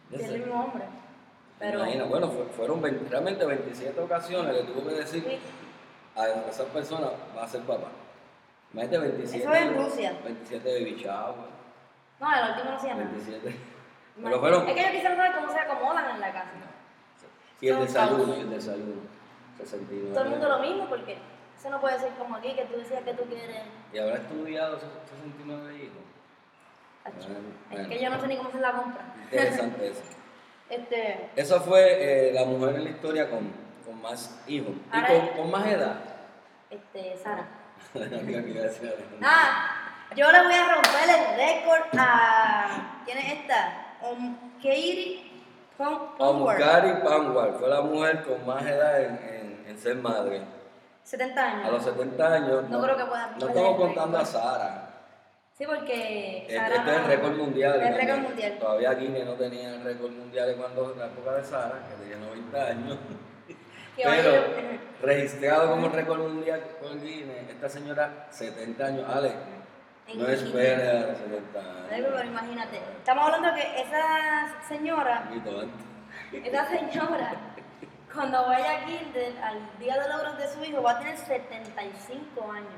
del 0.08 0.38
mismo 0.38 0.64
hombre. 0.64 0.84
Pero, 1.58 1.80
Imagina, 1.80 2.04
bueno, 2.04 2.28
fue- 2.30 2.46
fueron 2.46 2.80
20 2.80 3.08
realmente 3.10 3.44
27 3.44 4.00
ocasiones 4.00 4.56
que 4.56 4.62
tuvo 4.62 4.88
que 4.88 4.94
decir 4.94 5.22
sí, 5.22 5.38
a 6.18 6.28
esa 6.48 6.64
persona 6.64 7.08
va 7.36 7.44
a 7.44 7.48
ser 7.48 7.60
papá. 7.62 7.88
Imagínate 8.72 8.98
27. 9.08 9.44
Eso 9.44 9.52
es 9.52 9.60
en 9.62 9.74
Rusia. 9.76 10.18
27 10.24 10.68
de 10.68 10.84
bichado. 10.84 11.34
No, 12.18 12.34
el 12.34 12.50
último 12.50 12.70
no 12.70 12.76
hacía 12.76 12.94
nada. 12.94 13.10
27. 13.10 13.56
No, 14.16 14.24
Pero 14.24 14.40
fueron. 14.40 14.68
Es 14.68 14.74
que 14.74 14.82
yo 14.82 14.90
quisiera 14.90 15.16
saber 15.16 15.32
cómo 15.34 15.52
se 15.52 15.58
acomodan 15.58 16.10
en 16.14 16.20
la 16.20 16.32
casa. 16.32 16.50
Y 17.60 17.68
el 17.68 17.80
desayuno, 17.80 18.36
y 18.36 18.40
el 18.40 18.50
desayuno. 18.50 19.02
69. 19.58 20.14
Todo 20.14 20.24
el 20.24 20.30
mundo 20.30 20.48
lo 20.48 20.58
mismo 20.60 20.86
porque 20.88 21.18
eso 21.60 21.68
no 21.68 21.78
puede 21.78 21.98
ser 21.98 22.08
como 22.18 22.36
aquí, 22.36 22.54
que 22.54 22.64
tú 22.64 22.78
decías 22.78 23.02
que 23.02 23.12
tú 23.12 23.24
quieres. 23.24 23.58
¿Y 23.92 23.98
habrá 23.98 24.14
estudiado 24.14 24.78
esos 24.78 24.88
69 25.10 25.74
hijos? 25.76 26.10
Bueno, 27.68 27.82
Es 27.82 27.88
que 27.88 28.02
yo 28.02 28.08
no 28.08 28.18
sé 28.18 28.26
ni 28.28 28.36
cómo 28.36 28.48
hacer 28.48 28.60
la 28.62 28.72
compra. 28.72 29.04
Interesante 29.24 29.88
eso. 29.88 30.02
Este, 30.70 31.30
Esa 31.36 31.60
fue 31.60 32.28
eh, 32.28 32.32
la 32.32 32.46
mujer 32.46 32.76
en 32.76 32.84
la 32.84 32.90
historia 32.90 33.28
con, 33.28 33.52
con 33.84 34.00
más 34.00 34.40
hijos. 34.46 34.72
Y 34.90 35.02
con, 35.04 35.28
con 35.36 35.50
más 35.50 35.66
edad. 35.66 35.96
este, 36.70 37.16
Sara. 37.18 37.46
Ah, 39.22 39.76
yo 40.16 40.32
le 40.32 40.42
voy 40.42 40.54
a 40.54 40.74
romper 40.74 41.10
el 41.10 41.36
récord 41.36 41.98
a. 41.98 43.02
¿Quién 43.04 43.18
es 43.18 43.32
esta? 43.34 43.96
Um, 44.02 44.34
Katie. 44.62 45.26
Omkari 46.18 47.02
Panwar 47.02 47.54
fue 47.58 47.68
la 47.68 47.80
mujer 47.80 48.22
con 48.24 48.46
más 48.46 48.64
edad 48.64 49.02
en, 49.02 49.16
en, 49.16 49.64
en 49.66 49.78
ser 49.78 49.96
madre. 49.96 50.42
70 51.10 51.44
años. 51.44 51.66
A 51.66 51.70
los 51.72 51.82
70 51.82 52.34
años. 52.34 52.70
No 52.70 52.82
creo 52.82 52.96
que 52.96 53.04
pueda 53.04 53.34
No 53.36 53.48
estamos 53.48 53.76
contando 53.76 54.16
a 54.16 54.20
récord. 54.20 54.42
Sara. 54.42 54.90
Sí, 55.58 55.66
porque. 55.66 56.38
Este, 56.42 56.56
Sara 56.56 56.76
este 56.76 56.90
es 56.90 56.96
el 56.96 57.04
récord 57.04 57.36
mundial. 57.36 57.80
El 57.80 57.94
récord 57.96 58.18
mundial. 58.20 58.58
Todavía 58.60 58.94
Guinea 58.94 59.24
no 59.24 59.34
tenía 59.34 59.74
el 59.74 59.82
récord 59.82 60.12
mundial 60.12 60.54
cuando 60.56 60.92
en 60.92 60.98
la 61.00 61.06
época 61.06 61.32
de 61.32 61.44
Sara, 61.44 61.80
que 61.88 62.04
tenía 62.04 62.26
90 62.28 62.66
años. 62.66 62.98
Pero 63.96 64.44
registrado 65.02 65.70
como 65.70 65.88
récord 65.88 66.20
mundial 66.20 66.62
por 66.80 67.00
Guinea, 67.00 67.42
esta 67.48 67.68
señora, 67.68 68.28
70 68.30 68.86
años. 68.86 69.04
Ale, 69.12 69.30
no 70.14 70.26
Guinea. 70.26 70.32
espera 70.32 70.90
a 70.90 71.06
los 71.08 71.18
70 71.18 71.60
Ay, 71.90 71.94
años. 71.96 72.10
Pero 72.14 72.24
imagínate. 72.24 72.76
Estamos 72.98 73.24
hablando 73.24 73.52
que 73.56 73.80
esa 73.80 74.54
señora, 74.68 75.28
esa 76.32 76.68
señora, 76.68 77.32
cuando 78.14 78.42
vaya 78.46 78.78
a 78.82 78.84
Kinder, 78.84 79.38
al 79.42 79.78
día 79.78 79.98
de 80.00 80.08
logros 80.08 80.38
de 80.38 80.48
su 80.48 80.64
hijo, 80.64 80.82
va 80.82 80.92
a 80.92 80.98
tener 80.98 81.16
75 81.16 82.50
años. 82.52 82.68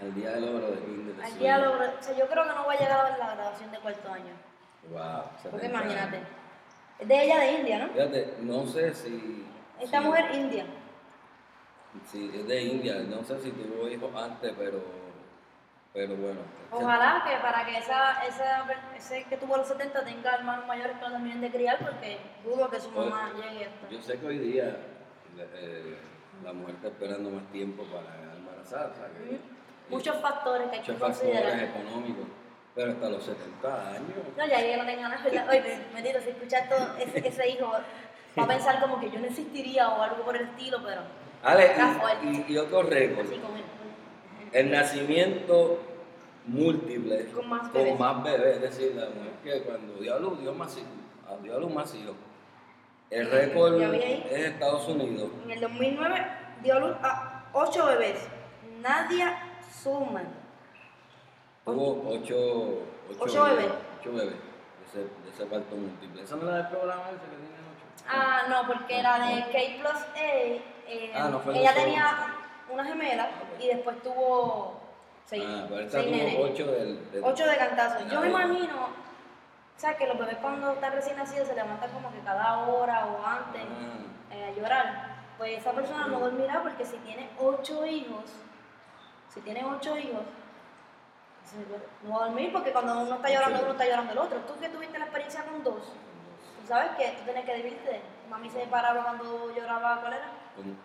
Al 0.00 0.14
día 0.14 0.30
del 0.32 0.46
logro 0.46 0.70
de 0.72 0.80
Guinea. 0.80 1.16
de 1.16 1.22
Al 1.24 1.30
su 1.32 1.38
día 1.38 1.54
de 1.54 1.60
hijo. 1.62 1.70
logros. 1.72 1.90
O 2.00 2.02
sea, 2.02 2.16
yo 2.16 2.26
creo 2.28 2.42
que 2.44 2.48
no 2.54 2.66
va 2.66 2.72
a 2.72 2.78
llegar 2.78 3.00
a 3.00 3.16
la 3.18 3.34
graduación 3.34 3.70
de 3.70 3.78
cuarto 3.78 4.12
año. 4.12 4.34
Wow, 4.90 5.22
Porque 5.42 5.58
70 5.60 5.66
imagínate. 5.66 6.16
años. 6.16 6.28
Es 6.98 7.08
de 7.08 7.24
ella 7.24 7.38
de 7.38 7.52
India, 7.52 7.78
¿no? 7.78 7.92
Fíjate, 7.92 8.34
no 8.40 8.66
sé 8.66 8.94
si. 8.94 9.46
Esta 9.80 9.98
si- 9.98 10.04
mujer 10.04 10.34
india. 10.34 10.66
Sí, 12.10 12.30
es 12.34 12.46
de 12.48 12.62
India. 12.62 12.94
No 13.08 13.22
sé 13.22 13.38
si 13.40 13.50
tuvo 13.50 13.88
hijos 13.88 14.10
antes, 14.14 14.52
pero. 14.58 14.82
Pero 15.92 16.16
bueno. 16.16 16.40
Ojalá 16.70 17.22
que 17.26 17.36
para 17.36 17.66
que 17.66 17.76
esa, 17.76 18.24
esa, 18.24 18.64
ese 18.96 19.24
que 19.24 19.36
tuvo 19.36 19.58
los 19.58 19.68
70 19.68 20.04
tenga 20.04 20.34
hermanos 20.36 20.66
mayores 20.66 20.96
que 20.96 21.04
lo 21.04 21.10
terminen 21.10 21.40
de 21.42 21.50
criar, 21.50 21.78
porque 21.78 22.18
dudo 22.44 22.70
que 22.70 22.80
su 22.80 22.90
mamá 22.90 23.30
llegue 23.36 23.66
hasta. 23.66 23.88
Yo 23.90 24.00
sé 24.00 24.18
que 24.18 24.26
hoy 24.26 24.38
día 24.38 24.76
eh, 25.38 25.98
la 26.42 26.52
mujer 26.54 26.76
está 26.76 26.88
esperando 26.88 27.30
más 27.30 27.44
tiempo 27.52 27.84
para 27.84 28.34
embarazar. 28.36 28.90
o 28.90 28.94
sea 28.94 29.06
que-. 29.08 29.38
Muchos 29.90 30.16
factores 30.22 30.68
que 30.68 30.76
hay 30.76 30.82
que 30.82 30.92
muchos 30.92 31.08
factores 31.08 31.32
considerar. 31.44 31.62
económicos. 31.62 32.26
Pero 32.74 32.92
hasta 32.92 33.10
los 33.10 33.22
70 33.22 33.88
años. 33.90 34.02
No, 34.34 34.46
ya 34.46 34.56
que 34.56 34.76
no 34.78 34.84
nada, 34.84 35.22
¿verdad? 35.22 35.48
Oye, 35.50 35.78
bendito, 35.92 36.20
si 36.22 36.30
escuchas 36.30 36.70
todo 36.70 36.96
ese, 36.98 37.28
ese 37.28 37.48
hijo, 37.50 37.70
va 37.70 38.44
a 38.44 38.48
pensar 38.48 38.80
como 38.80 38.98
que 38.98 39.10
yo 39.10 39.18
no 39.18 39.26
existiría 39.26 39.90
o 39.90 40.00
algo 40.00 40.24
por 40.24 40.36
el 40.36 40.44
estilo, 40.44 40.78
pero 40.82 41.02
Ale, 41.42 41.74
y, 42.22 42.26
y, 42.28 42.54
y 42.54 42.56
otro 42.56 42.82
récord. 42.84 43.26
así 43.26 43.36
con 43.36 43.54
él. 43.56 43.64
El 44.52 44.70
nacimiento 44.70 45.78
múltiple 46.46 47.26
Con 47.26 47.48
más 47.48 47.72
bebés. 47.72 47.98
más 47.98 48.22
bebés, 48.22 48.56
es 48.56 48.62
decir, 48.62 48.94
la 48.94 49.06
mujer 49.06 49.32
que 49.44 49.62
cuando 49.62 49.94
dio 49.94 50.14
a 50.14 50.18
luz 50.18 50.40
dio 50.40 50.52
más 50.52 50.76
hijos, 50.76 51.42
dio 51.42 51.56
a 51.56 51.58
luz 51.60 51.72
más 51.72 51.94
hijos. 51.94 52.14
El 53.10 53.30
récord 53.30 53.80
es 53.82 54.30
Estados 54.46 54.88
Unidos. 54.88 55.30
En 55.44 55.50
el 55.50 55.60
2009 55.60 56.26
dio 56.62 56.74
a 56.74 56.78
luz 56.80 56.96
a 57.02 57.44
8 57.52 57.86
bebés. 57.86 58.28
Nadia 58.80 59.38
Suman. 59.82 60.26
Tuvo 61.64 62.10
ocho, 62.10 62.80
Ocho 63.20 63.44
bebés. 63.44 63.70
Ocho 64.00 64.12
bebés 64.12 64.34
de 64.94 65.30
ese, 65.32 65.46
parto 65.46 65.76
múltiple. 65.76 66.22
¿Esa 66.22 66.36
no 66.36 66.48
era 66.48 66.56
del 66.58 66.68
programa 66.68 67.02
ese 67.08 67.20
que 67.20 67.26
tiene 67.26 67.44
ocho? 67.72 68.04
Ah, 68.08 68.42
no, 68.48 68.66
porque 68.66 69.02
la 69.02 69.18
de 69.26 69.40
K 69.44 69.80
plus 69.80 70.02
A, 70.02 70.20
eh, 70.20 71.12
Ah, 71.14 71.28
no 71.30 71.38
fue 71.40 71.58
ella 71.58 71.72
tenía 71.74 72.34
una 72.72 72.84
gemela 72.84 73.28
y 73.60 73.68
después 73.68 74.02
tuvo 74.02 74.80
seis, 75.26 75.44
Ah, 75.46 75.64
pero 75.68 75.80
esta 75.80 75.98
seis 76.00 76.10
nenes. 76.10 76.36
ocho 76.38 76.66
del, 76.66 77.10
del- 77.12 77.24
Ocho 77.24 77.46
de 77.46 77.56
cantazo. 77.56 78.06
Yo 78.08 78.20
me 78.20 78.28
imagino, 78.28 78.74
o 79.76 79.80
sea, 79.80 79.96
que 79.96 80.06
los 80.06 80.18
bebés 80.18 80.36
cuando 80.38 80.72
están 80.72 80.92
recién 80.92 81.16
nacidos 81.16 81.48
se 81.48 81.54
levantan 81.54 81.90
como 81.90 82.12
que 82.12 82.20
cada 82.20 82.58
hora 82.68 83.06
o 83.06 83.26
antes 83.26 83.62
Ah, 83.62 84.34
eh, 84.34 84.44
a 84.44 84.50
llorar. 84.52 85.12
Pues 85.38 85.58
esa 85.58 85.72
persona 85.72 86.06
no 86.06 86.20
dormirá 86.20 86.62
porque 86.62 86.84
si 86.84 86.96
tiene 86.98 87.28
ocho 87.40 87.84
hijos, 87.86 88.24
si 89.32 89.40
tiene 89.40 89.64
ocho 89.64 89.96
hijos, 89.96 90.22
se- 91.44 92.06
no 92.08 92.14
va 92.18 92.24
a 92.24 92.28
dormir 92.28 92.52
porque 92.52 92.72
cuando 92.72 92.98
uno 93.00 93.14
está 93.16 93.28
llorando 93.30 93.60
uno 93.62 93.72
está 93.72 93.84
llorando 93.86 94.12
el 94.12 94.18
otro. 94.18 94.38
Tú 94.40 94.58
que 94.60 94.68
tuviste 94.68 94.98
la 94.98 95.06
experiencia 95.06 95.42
con 95.44 95.62
dos, 95.64 95.82
tú 96.60 96.66
sabes 96.68 96.90
que 96.96 97.08
tú 97.18 97.24
tienes 97.24 97.44
que 97.44 97.54
dividirte. 97.54 98.00
Mami 98.30 98.48
se 98.50 98.60
paraba 98.66 99.02
cuando 99.02 99.52
lloraba, 99.54 100.00
¿cuál 100.00 100.12
era? 100.14 100.28
con, 100.56 100.76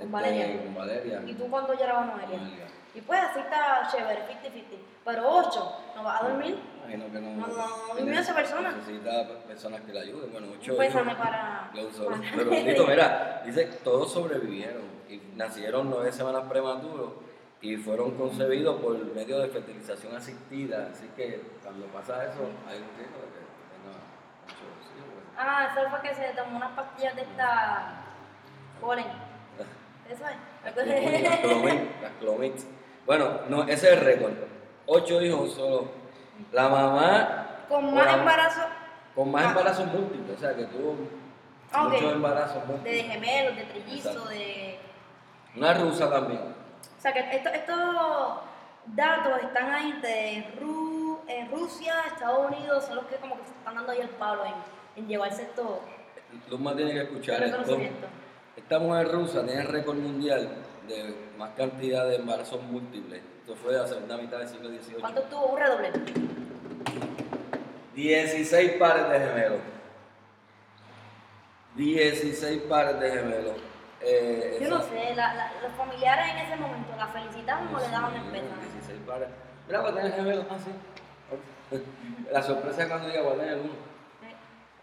Con 0.00 0.12
Valeria. 0.12 0.62
Con 0.64 0.74
Valeria. 0.74 1.22
Y 1.26 1.34
tú 1.34 1.48
cuando 1.50 1.74
lloraba 1.74 2.04
Noelia. 2.06 2.38
Noelia. 2.38 2.66
Y 2.92 3.00
pues 3.02 3.20
así 3.20 3.38
está 3.38 3.86
chévere, 3.90 4.26
50-50. 4.26 4.78
Pero 5.04 5.28
ocho, 5.30 5.76
¿no 5.94 6.02
vas 6.02 6.22
a 6.22 6.28
dormir? 6.28 6.58
Imagino 6.82 7.04
que 7.12 7.20
no. 7.20 7.30
No, 7.36 7.46
no, 7.46 7.54
no, 7.88 7.94
durmió 7.94 8.18
esa 8.20 8.34
persona. 8.34 8.72
Necesita 8.72 9.28
personas 9.46 9.80
que 9.82 9.92
la 9.92 10.00
ayuden. 10.00 10.32
Bueno, 10.32 10.48
ocho 10.58 10.72
Un 10.72 10.78
pésame 10.78 11.12
hijos. 11.12 11.24
para... 11.24 11.70
Lo 11.74 11.86
usó. 11.86 12.06
para- 12.06 12.20
Pero 12.64 12.86
mira, 12.86 13.42
dice 13.44 13.64
todos 13.84 14.12
sobrevivieron 14.12 14.82
y 15.08 15.18
nacieron 15.36 15.88
nueve 15.88 16.10
semanas 16.12 16.42
prematuros 16.48 17.12
y 17.60 17.76
fueron 17.76 18.16
concebidos 18.16 18.80
por 18.80 18.96
medio 19.14 19.38
de 19.38 19.48
fertilización 19.48 20.16
asistida. 20.16 20.88
Así 20.92 21.08
que 21.16 21.42
cuando 21.62 21.86
pasa 21.86 22.24
eso, 22.24 22.40
hay 22.68 22.78
un 22.78 22.96
riesgo 22.96 23.18
de 23.18 23.30
que 23.30 23.40
tenga 23.70 23.96
muchos 24.42 24.90
hijos. 24.96 25.22
Ah, 25.38 25.68
eso 25.70 25.88
fue 25.90 26.00
que 26.02 26.14
se 26.14 26.28
tomó 26.36 26.56
unas 26.56 26.72
pastillas 26.72 27.14
de 27.14 27.22
esta... 27.22 27.94
Polen. 28.80 29.06
Eso 30.10 30.24
es. 30.26 30.74
Las 32.02 32.10
Clomid. 32.20 32.52
Bueno, 33.06 33.40
no, 33.48 33.62
ese 33.64 33.72
es 33.88 33.92
el 33.98 34.00
récord. 34.00 34.32
Ocho 34.86 35.22
hijos 35.22 35.52
solo. 35.54 35.88
La 36.52 36.68
mamá 36.68 37.46
Con 37.68 37.94
más 37.94 38.02
Hola. 38.04 38.14
embarazo 38.18 38.60
con 39.14 39.30
más 39.30 39.44
Ah. 39.44 39.48
embarazos 39.48 39.86
múltiples, 39.86 40.36
o 40.36 40.40
sea 40.40 40.54
que 40.56 40.64
tuvo 40.64 40.94
muchos 41.74 42.12
embarazos 42.12 42.62
de 42.62 42.72
múltiples. 42.72 43.04
gemelos, 43.06 43.56
de 43.56 43.62
trillizos, 43.64 44.28
de... 44.30 44.78
Una 45.56 45.74
rusa 45.74 46.08
también. 46.10 46.40
O 46.40 47.00
sea 47.00 47.12
que 47.12 47.20
esto- 47.36 47.48
estos 47.50 47.78
datos 48.86 49.42
están 49.42 49.70
ahí 49.74 49.92
de 50.00 50.54
Ru- 50.60 51.18
en 51.28 51.50
Rusia, 51.50 51.94
Estados 52.06 52.50
Unidos, 52.50 52.84
son 52.84 52.96
los 52.96 53.04
que 53.06 53.16
como 53.16 53.36
que 53.36 53.44
se 53.44 53.50
están 53.50 53.74
dando 53.74 53.92
ahí 53.92 54.00
el 54.00 54.08
palo 54.10 54.44
en, 54.46 54.54
en 54.96 55.08
llevarse 55.08 55.44
todo 55.56 55.80
Luzma 56.48 56.74
tiene 56.76 56.92
que 56.92 57.02
escuchar 57.02 57.42
esto. 57.42 57.76
Esta 58.56 58.78
mujer 58.78 59.08
rusa 59.08 59.44
tiene 59.44 59.62
el 59.62 59.68
récord 59.68 59.96
mundial 59.96 60.48
de 60.86 61.14
más 61.38 61.50
cantidad 61.56 62.06
de 62.06 62.16
embarazos 62.16 62.62
múltiples. 62.62 63.22
Esto 63.40 63.54
fue 63.56 63.76
a 63.76 63.82
la 63.82 63.86
segunda 63.88 64.16
mitad 64.16 64.38
del 64.38 64.48
siglo 64.48 64.68
XVIII. 64.68 65.00
¿Cuánto 65.00 65.22
tuvo? 65.22 65.46
Un 65.52 65.58
redoble. 65.58 65.90
16 67.94 68.72
pares 68.72 69.08
de 69.10 69.18
gemelos. 69.20 69.58
16 71.76 72.62
pares 72.62 73.00
de 73.00 73.10
gemelos. 73.10 73.56
Eh, 74.02 74.58
Yo 74.62 74.68
no 74.70 74.82
sé, 74.82 75.14
la- 75.14 75.34
la- 75.34 75.52
los 75.62 75.72
familiares 75.76 76.26
en 76.32 76.38
ese 76.38 76.56
momento 76.56 76.88
la 76.96 77.06
felicitaban 77.08 77.74
o 77.74 77.78
le 77.78 77.88
daban 77.88 78.14
el 78.14 78.22
pésame. 78.32 78.62
16 78.72 78.98
pares. 79.06 79.28
Mira, 79.66 79.80
va 79.82 79.88
a 79.90 79.94
tener 79.94 80.12
gemelos. 80.14 80.46
Ah, 80.50 80.56
sí. 80.58 80.70
La 82.32 82.42
sorpresa 82.42 82.82
es 82.82 82.88
cuando 82.88 83.06
diga, 83.08 83.22
voy 83.22 83.34
a 83.34 83.38
tener 83.38 83.58
uno. 83.58 83.89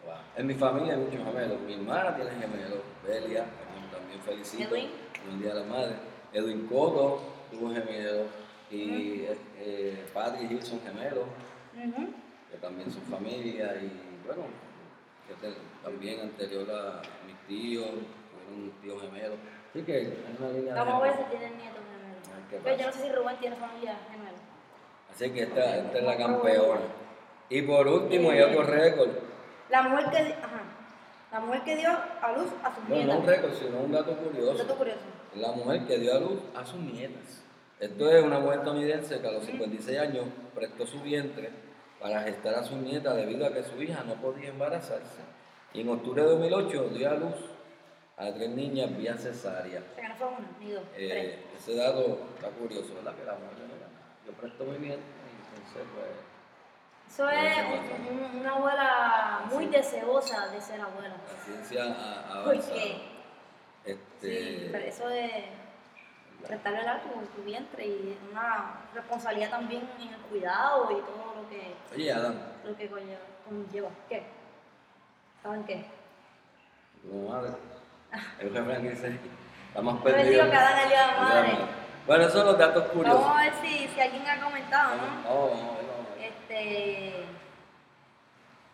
Wow. 0.07 0.15
En 0.37 0.47
mi 0.47 0.53
familia 0.53 0.93
hay 0.93 0.99
muchos 0.99 1.19
gemelos. 1.21 1.59
Mi 1.61 1.73
hermana 1.73 2.15
tiene 2.15 2.31
gemelos. 2.31 2.79
Belia, 3.05 3.43
a 3.43 3.93
también 3.93 4.21
felicito. 4.21 4.63
Edwin. 4.63 4.89
el 5.29 5.39
Día 5.41 5.53
de 5.53 5.59
la 5.59 5.65
Madre. 5.65 5.95
Edwin 6.31 6.65
Coto 6.67 7.21
tuvo 7.51 7.73
gemelos. 7.73 8.27
Y 8.71 9.23
eh, 9.23 9.37
eh, 9.59 10.05
Patty 10.13 10.45
y 10.45 10.47
Gil 10.47 10.63
son 10.63 10.81
gemelos, 10.81 11.25
que 12.51 12.57
también 12.57 12.89
son 12.89 13.01
familia. 13.03 13.75
Y 13.81 14.25
bueno, 14.25 14.43
también 15.83 16.21
anterior 16.21 16.69
a 16.71 17.01
mis 17.25 17.35
tíos, 17.47 17.87
fueron 17.87 18.71
tíos 18.81 19.01
gemelos. 19.01 19.37
Así 19.69 19.83
que 19.83 19.93
hay 19.93 20.23
una 20.37 20.49
línea 20.49 20.73
de 20.73 20.79
Vamos 20.79 20.93
a 20.95 21.03
ver 21.03 21.13
si 21.17 21.23
tienen 21.29 21.57
nietos 21.57 21.81
gemelos. 21.91 22.63
Pero 22.63 22.77
yo 22.77 22.85
no 22.87 22.93
sé 22.93 23.01
si 23.03 23.11
Rubén 23.11 23.37
tiene 23.37 23.55
familia 23.57 23.97
gemela. 24.09 24.37
Así 25.11 25.29
que 25.31 25.43
esta, 25.43 25.77
esta 25.77 25.97
es 25.97 26.03
la 26.03 26.17
campeona. 26.17 26.81
Y 27.49 27.61
por 27.61 27.87
último, 27.87 28.31
hay 28.31 28.41
otro 28.41 28.63
récord. 28.63 29.09
La 29.69 29.81
mujer 29.83 30.09
que, 30.09 30.17
ajá, 30.33 30.61
la 31.31 31.39
mujer 31.41 31.61
que 31.63 31.75
dio 31.75 31.89
a 31.89 32.31
luz 32.31 32.47
a 32.63 32.73
sus 32.73 32.83
No, 32.89 32.95
no 32.95 32.95
nietas. 32.95 33.17
un 33.19 33.25
récord, 33.27 33.53
sino 33.53 33.77
un 33.79 33.91
dato 33.91 34.11
Un 34.11 34.17
curioso. 34.17 34.57
dato 34.63 34.75
curioso. 34.77 34.99
La 35.35 35.51
mujer 35.51 35.85
que 35.85 35.97
dio 35.99 36.15
a 36.15 36.19
luz 36.19 36.39
a 36.55 36.65
sus 36.65 36.79
nietas. 36.79 37.43
Esto 37.79 38.09
es 38.09 38.23
una 38.23 38.39
mujer 38.39 38.59
estadounidense 38.59 39.19
que 39.21 39.27
a 39.27 39.31
los 39.31 39.43
56 39.45 39.99
años 39.99 40.25
prestó 40.55 40.87
su 40.87 40.99
vientre 41.01 41.51
para 42.01 42.21
gestar 42.21 42.55
a 42.55 42.63
su 42.63 42.75
nieta 42.77 43.13
debido 43.13 43.45
a 43.45 43.53
que 43.53 43.63
su 43.63 43.81
hija 43.81 44.03
no 44.03 44.15
podía 44.15 44.49
embarazarse. 44.49 45.21
Y 45.73 45.81
en 45.81 45.89
octubre 45.89 46.23
de 46.23 46.29
2008 46.29 46.89
dio 46.95 47.09
a 47.09 47.13
luz 47.15 47.35
a 48.17 48.31
tres 48.33 48.49
niñas 48.49 48.97
vía 48.97 49.15
cesárea. 49.15 49.81
O 49.91 49.95
sea, 49.95 50.09
no 50.09 50.15
fue 50.15 50.27
uno, 50.27 50.47
ni 50.59 50.71
dos. 50.71 50.83
Eh, 50.95 51.37
ese 51.55 51.75
dato 51.75 52.19
está 52.35 52.47
curioso, 52.49 52.95
¿verdad? 52.95 53.13
Que 53.15 53.25
la 53.25 53.33
mujer. 53.33 53.67
Yo 54.25 54.33
presto 54.33 54.63
muy 54.65 54.77
bien, 54.77 54.99
entonces 55.55 55.83
pues... 55.95 56.36
Eso 57.07 57.29
es 57.29 57.57
un- 57.57 58.17
un- 58.19 58.39
una 58.41 58.51
abuela 58.51 59.39
muy 59.51 59.65
Sí. 59.65 59.69
deseosa 59.71 60.47
de 60.49 60.61
ser 60.61 60.81
abuela. 60.81 61.15
La 61.15 61.43
ciencia 61.43 61.83
avanzado. 62.31 62.61
sí, 62.75 63.01
Este, 63.85 64.69
pero 64.71 64.85
eso 64.85 65.07
de 65.07 65.45
prestarle 66.45 66.81
el 66.81 66.87
algo 66.87 67.13
en 67.21 67.27
tu 67.27 67.41
vientre 67.43 67.85
y 67.87 68.17
una 68.31 68.81
responsabilidad 68.93 69.49
también 69.49 69.89
en 69.99 70.09
el 70.13 70.19
cuidado 70.29 70.91
y 70.91 70.95
todo 71.01 71.35
lo 71.41 71.49
que, 71.49 71.73
Oye, 71.95 72.11
Adam, 72.13 72.35
lo 72.65 72.75
que 72.75 72.89
conlleva. 72.89 73.19
conlleva. 73.47 73.89
¿Qué? 74.09 74.23
¿Saben 75.41 75.63
qué? 75.63 75.85
tu 77.01 77.29
madre. 77.29 77.51
El 78.39 78.53
refrán 78.53 78.81
que 78.81 78.89
dice, 78.89 79.19
está 79.69 79.81
más 79.81 79.95
Yo 79.95 80.03
perdido. 80.03 80.23
les 80.23 80.29
digo 80.31 80.43
que 80.43 80.49
de 80.49 80.95
la 80.95 81.21
madre. 81.21 81.57
Bueno, 82.05 82.21
esos 82.23 82.33
son 82.33 82.45
los 82.47 82.57
datos 82.57 82.83
curiosos. 82.89 83.21
Vamos 83.21 83.37
a 83.37 83.43
ver 83.43 83.53
si, 83.61 83.87
si 83.87 84.01
alguien 84.01 84.27
ha 84.27 84.41
comentado, 84.41 84.95
¿no? 84.95 85.23
Vamos. 85.23 85.51
Este, 86.57 87.13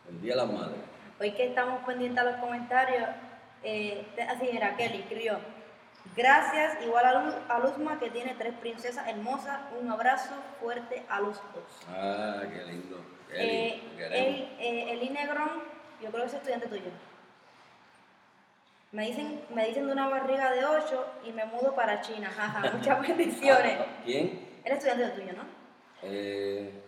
El 0.10 0.22
Día 0.22 0.34
de 0.36 0.38
la 0.38 0.46
Madre. 0.46 0.75
hoy 1.20 1.32
que 1.32 1.48
estamos 1.48 1.84
pendientes 1.86 2.20
a 2.20 2.24
los 2.24 2.36
comentarios, 2.38 3.10
eh, 3.63 4.06
así 4.30 4.50
era, 4.52 4.75
Kelly 4.78 5.00
escribió. 5.00 5.38
Gracias, 6.16 6.82
igual 6.84 7.06
a, 7.06 7.22
Luz, 7.22 7.36
a 7.48 7.60
Luzma 7.60 8.00
que 8.00 8.10
tiene 8.10 8.36
tres 8.36 8.54
princesas 8.56 9.08
hermosas. 9.08 9.60
Un 9.80 9.90
abrazo 9.90 10.34
fuerte 10.60 11.04
a 11.10 11.20
los 11.22 11.36
dos. 11.38 11.88
Ah, 11.90 12.42
qué 12.52 12.63
lindo. 12.66 12.98
Qué 13.30 13.68
Eh, 13.68 13.82
el, 13.98 14.13
eh, 14.60 14.92
Eli 14.94 15.10
Negrón, 15.10 15.63
yo 16.02 16.10
creo 16.10 16.24
que 16.24 16.28
es 16.28 16.34
estudiante 16.34 16.68
tuyo. 16.68 16.92
Me 18.92 19.08
dicen, 19.08 19.42
me 19.54 19.68
dicen 19.68 19.88
de 19.88 19.94
una 19.94 20.08
barriga 20.08 20.52
de 20.52 20.66
8 20.66 21.06
y 21.25 21.32
me 21.32 21.46
mudo 21.46 21.74
para 21.74 22.02
China. 22.02 22.30
Jaja, 22.30 22.72
muchas 22.72 23.02
bendiciones. 23.08 23.80
¿Quién? 24.06 24.60
Es 24.63 24.74
estudiante 24.74 25.10
tuyo, 25.10 25.34
¿no? 25.34 25.44
Eh, 26.04 26.83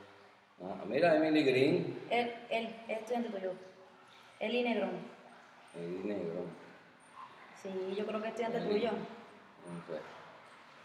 ah, 0.63 0.83
mira, 0.85 1.15
Emily 1.15 1.43
Green. 1.43 1.99
Él, 2.09 2.33
él 2.49 2.75
es 2.87 2.97
estudiante 2.99 3.29
tuyo. 3.29 3.51
Eli 4.39 4.63
Negrón. 4.63 4.91
Emily 5.75 6.03
Negro. 6.13 6.45
Sí, 7.61 7.69
yo 7.97 8.05
creo 8.05 8.21
que 8.21 8.27
es 8.27 8.33
estudiante 8.33 8.57
Eli. 8.59 8.69
tuyo. 8.69 8.89
Ok. 8.89 9.99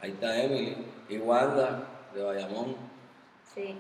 Ahí 0.00 0.10
está 0.12 0.42
Emily. 0.42 0.86
Y 1.08 1.18
Wanda, 1.18 1.82
de 2.14 2.22
Bayamón. 2.22 2.76
Sí. 3.54 3.78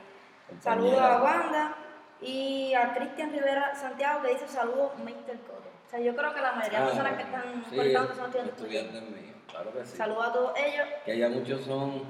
Saludos 0.60 1.00
a 1.00 1.22
Wanda 1.22 1.76
y 2.20 2.74
a 2.74 2.92
Cristian 2.94 3.30
Rivera 3.32 3.74
Santiago 3.74 4.20
que 4.22 4.30
dice 4.32 4.48
saludos 4.48 4.92
Mr. 4.98 5.38
Coto. 5.46 5.70
O 5.86 5.90
sea, 5.90 6.00
yo 6.00 6.14
creo 6.14 6.34
que 6.34 6.40
la 6.40 6.52
mayoría 6.52 6.80
de 6.80 6.84
las 6.86 6.94
personas 6.94 7.16
que 7.16 7.22
están 7.24 7.42
Ah, 7.46 7.64
sí, 7.70 7.76
conectando 7.76 8.14
son 8.14 8.24
estudiantes 8.26 8.56
tuyos. 8.56 8.74
estudiantes 8.84 9.02
míos, 9.24 9.36
claro 9.48 9.72
que 9.72 9.84
sí. 9.84 9.96
Saludos 9.96 10.26
a 10.26 10.32
todos 10.32 10.52
ellos. 10.58 10.86
Que 11.04 11.18
ya 11.18 11.28
muchos 11.28 11.60
son, 11.64 12.02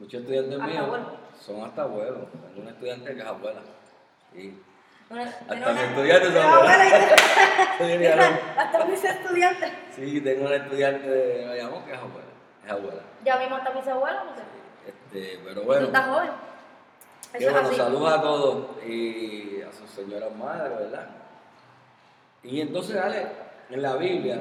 muchos 0.00 0.20
estudiantes 0.22 0.58
Hasta 0.60 0.66
míos 0.66 0.98
son 1.40 1.64
hasta 1.64 1.82
abuelos. 1.82 2.26
Tengo 2.32 2.62
un 2.62 2.68
estudiante 2.68 3.14
que 3.14 3.20
es 3.20 3.26
abuela. 3.26 3.60
Sí. 4.34 4.62
Una- 5.10 5.22
Hasta 5.24 5.54
mis 5.54 5.66
una- 5.66 5.82
estudiantes 5.84 6.32
son 6.32 6.34
tengo 6.42 6.54
abuelos. 6.54 6.72
abuela 6.72 7.16
Sí, 7.78 7.84
y- 7.84 7.98
mira, 7.98 8.40
Hasta 8.56 8.84
mis 8.86 9.04
estudiantes. 9.04 9.72
Sí, 9.94 10.20
tengo 10.20 10.46
un 10.46 10.52
estudiante 10.52 11.08
de 11.08 11.46
Bayamón 11.48 11.84
que 11.84 11.92
es 11.92 11.98
abuela. 11.98 12.28
Es 12.64 12.70
abuela. 12.72 13.02
Ya 13.24 13.36
vimos 13.38 13.58
hasta 13.58 13.70
mis 13.74 13.86
abuelos. 13.88 14.22
porque 14.26 14.42
Este, 15.20 15.40
pero 15.44 15.60
Tú 15.60 15.66
bueno. 15.66 15.86
estás 15.86 16.06
joven. 16.08 16.30
Es 17.32 17.44
bueno, 17.52 17.68
así. 17.68 17.76
saludos 17.76 18.12
a 18.12 18.20
todos 18.22 18.66
y 18.84 19.62
a 19.62 19.70
sus 19.72 19.88
señoras 19.90 20.34
madres, 20.36 20.76
¿verdad? 20.78 21.06
Y 22.42 22.60
entonces, 22.60 22.96
Ale, 22.96 23.26
en 23.70 23.82
la 23.82 23.94
Biblia, 23.96 24.40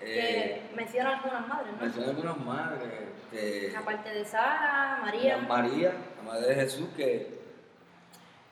eh, 0.00 0.62
Que 0.70 0.76
menciona 0.76 1.16
algunas 1.16 1.48
madres, 1.48 1.72
¿no? 1.72 1.78
menciona 1.82 2.08
algunas 2.10 2.38
madres, 2.38 2.88
este, 3.36 3.76
Aparte 3.76 4.10
de 4.10 4.24
Sara, 4.24 4.98
María. 5.02 5.38
María, 5.38 5.92
la 6.16 6.32
madre 6.32 6.48
de 6.48 6.54
Jesús, 6.54 6.88
que, 6.96 7.38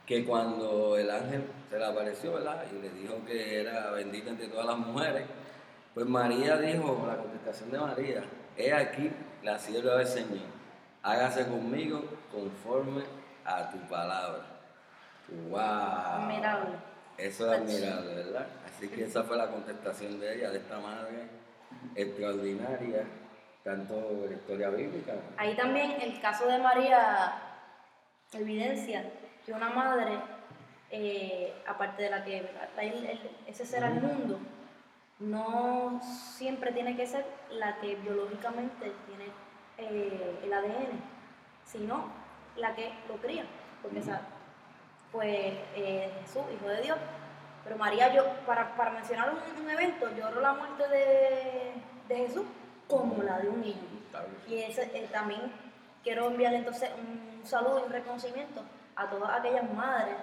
que 0.06 0.24
cuando 0.24 0.96
el 0.96 1.10
ángel 1.10 1.44
se 1.70 1.78
le 1.78 1.84
apareció, 1.84 2.34
¿verdad? 2.34 2.64
Y 2.72 2.82
le 2.82 2.90
dijo 2.90 3.24
que 3.26 3.60
era 3.60 3.90
bendita 3.90 4.30
entre 4.30 4.48
todas 4.48 4.66
las 4.66 4.78
mujeres, 4.78 5.24
pues 5.94 6.06
María 6.06 6.56
dijo, 6.58 7.04
la 7.06 7.16
contestación 7.16 7.70
de 7.70 7.78
María, 7.78 8.24
he 8.56 8.72
aquí 8.72 9.10
la 9.42 9.58
sierva 9.58 9.96
del 9.96 10.06
Señor, 10.06 10.46
hágase 11.02 11.46
conmigo 11.46 12.04
conforme 12.32 13.02
a 13.44 13.70
tu 13.70 13.78
palabra. 13.88 14.44
¡Wow! 15.48 15.58
Admirable. 15.60 16.76
Eso 17.16 17.52
es 17.52 17.60
admirable, 17.60 18.14
¿verdad? 18.14 18.46
Así 18.66 18.88
que 18.88 19.04
esa 19.04 19.22
fue 19.22 19.36
la 19.36 19.48
contestación 19.48 20.18
de 20.18 20.36
ella, 20.36 20.50
de 20.50 20.58
esta 20.58 20.78
madre 20.78 21.28
extraordinaria, 21.94 23.04
tanto 23.64 23.94
en 23.96 24.26
la 24.30 24.36
historia 24.36 24.68
bíblica. 24.68 25.14
Ahí 25.38 25.54
también 25.56 25.92
el 26.00 26.20
caso 26.20 26.46
de 26.46 26.58
María 26.58 27.32
evidencia 28.32 29.04
que 29.44 29.52
una 29.52 29.70
madre, 29.70 30.18
eh, 30.90 31.54
aparte 31.66 32.02
de 32.02 32.10
la 32.10 32.24
que 32.24 32.38
el- 32.78 33.04
el- 33.06 33.30
ese 33.46 33.64
ser 33.64 33.82
al 33.84 33.94
mundo, 33.94 34.38
no 35.18 36.00
siempre 36.02 36.72
tiene 36.72 36.94
que 36.96 37.06
ser 37.06 37.24
la 37.50 37.76
que 37.80 37.96
biológicamente 37.96 38.92
tiene 39.06 39.24
eh, 39.78 40.38
el 40.44 40.52
ADN, 40.52 41.00
sino 41.64 42.04
la 42.56 42.74
que 42.76 42.92
lo 43.08 43.16
cría. 43.16 43.44
Porque 43.82 43.98
esa 44.00 44.20
fue 45.10 45.58
eh, 45.74 46.12
Jesús, 46.22 46.42
hijo 46.54 46.68
de 46.68 46.82
Dios. 46.82 46.98
Pero 47.64 47.76
María, 47.76 48.12
yo, 48.14 48.24
para, 48.46 48.76
para 48.76 48.90
mencionar 48.90 49.30
un, 49.32 49.64
un 49.64 49.70
evento, 49.70 50.08
lloro 50.16 50.40
la 50.40 50.52
muerte 50.52 50.86
de, 50.88 51.72
de 52.08 52.16
Jesús 52.16 52.44
como 52.88 53.22
la 53.22 53.38
de 53.38 53.48
un 53.48 53.60
niño. 53.60 53.80
Y 54.48 54.58
ese, 54.58 54.82
eh, 54.94 55.08
también 55.12 55.40
quiero 56.02 56.28
enviarle 56.28 56.58
entonces 56.58 56.90
un 56.98 57.44
saludo 57.46 57.80
y 57.80 57.82
un 57.86 57.92
reconocimiento 57.92 58.62
a 58.96 59.08
todas 59.08 59.38
aquellas 59.40 59.70
madres 59.72 60.14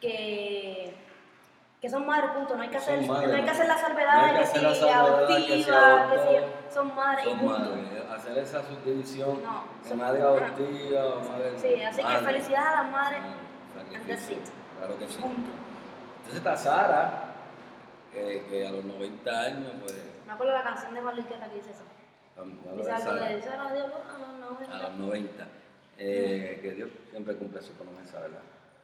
que, 0.00 0.94
que 1.80 1.90
son 1.90 2.06
madres, 2.06 2.30
punto. 2.32 2.56
No 2.56 2.62
hay 2.62 2.68
que 2.68 2.76
hacer, 2.76 3.02
no 3.06 3.14
hay 3.18 3.42
que 3.44 3.50
hacer 3.50 3.66
la 3.66 3.78
salvedad 3.78 4.32
de 4.32 4.38
que 4.40 4.46
si 4.46 4.52
que 4.60 4.74
si 4.74 4.88
adoptiva, 4.88 5.46
que 5.48 5.62
si 5.62 5.70
adoptó, 5.70 6.72
son 6.72 6.94
madres 6.94 7.26
y 7.26 7.28
Son 7.30 7.38
punto. 7.38 7.58
madres, 7.58 8.10
hacer 8.10 8.38
esa 8.38 8.62
subdivisión 8.62 9.42
No, 9.42 9.64
de 9.88 9.94
madre 9.94 10.22
adoptiva 10.22 11.04
o 11.06 11.20
madre. 11.20 11.58
Sí, 11.58 11.82
así 11.82 12.02
que 12.02 12.16
felicidades 12.24 12.66
a 12.68 12.82
las 12.82 12.90
madres. 12.92 13.20
It. 14.08 14.38
Claro 14.78 14.98
que 14.98 15.06
sí. 15.08 15.20
Punto. 15.20 15.50
Entonces 16.18 16.36
está 16.36 16.56
Sara, 16.56 17.24
que, 18.12 18.44
que 18.48 18.66
a 18.66 18.70
los 18.70 18.84
90 18.84 19.30
años, 19.40 19.72
pues. 19.82 19.94
Me 20.30 20.34
acuerdo 20.34 20.52
la 20.52 20.62
canción 20.62 20.94
de 20.94 21.00
Juan 21.00 21.16
Luis 21.16 21.28
Guerra 21.28 21.48
que 21.48 21.56
dice 21.56 21.70
eso. 21.72 21.82
Dios 22.76 22.86
a 22.88 22.98
los 23.00 23.20
90. 24.38 24.76
a 24.76 24.82
los 24.82 24.98
90. 24.98 25.48
Eh, 25.98 26.60
que 26.62 26.70
Dios 26.70 26.88
siempre 27.10 27.34
cumple 27.34 27.60
su 27.60 27.72
promesa, 27.72 28.20
¿verdad? 28.20 28.42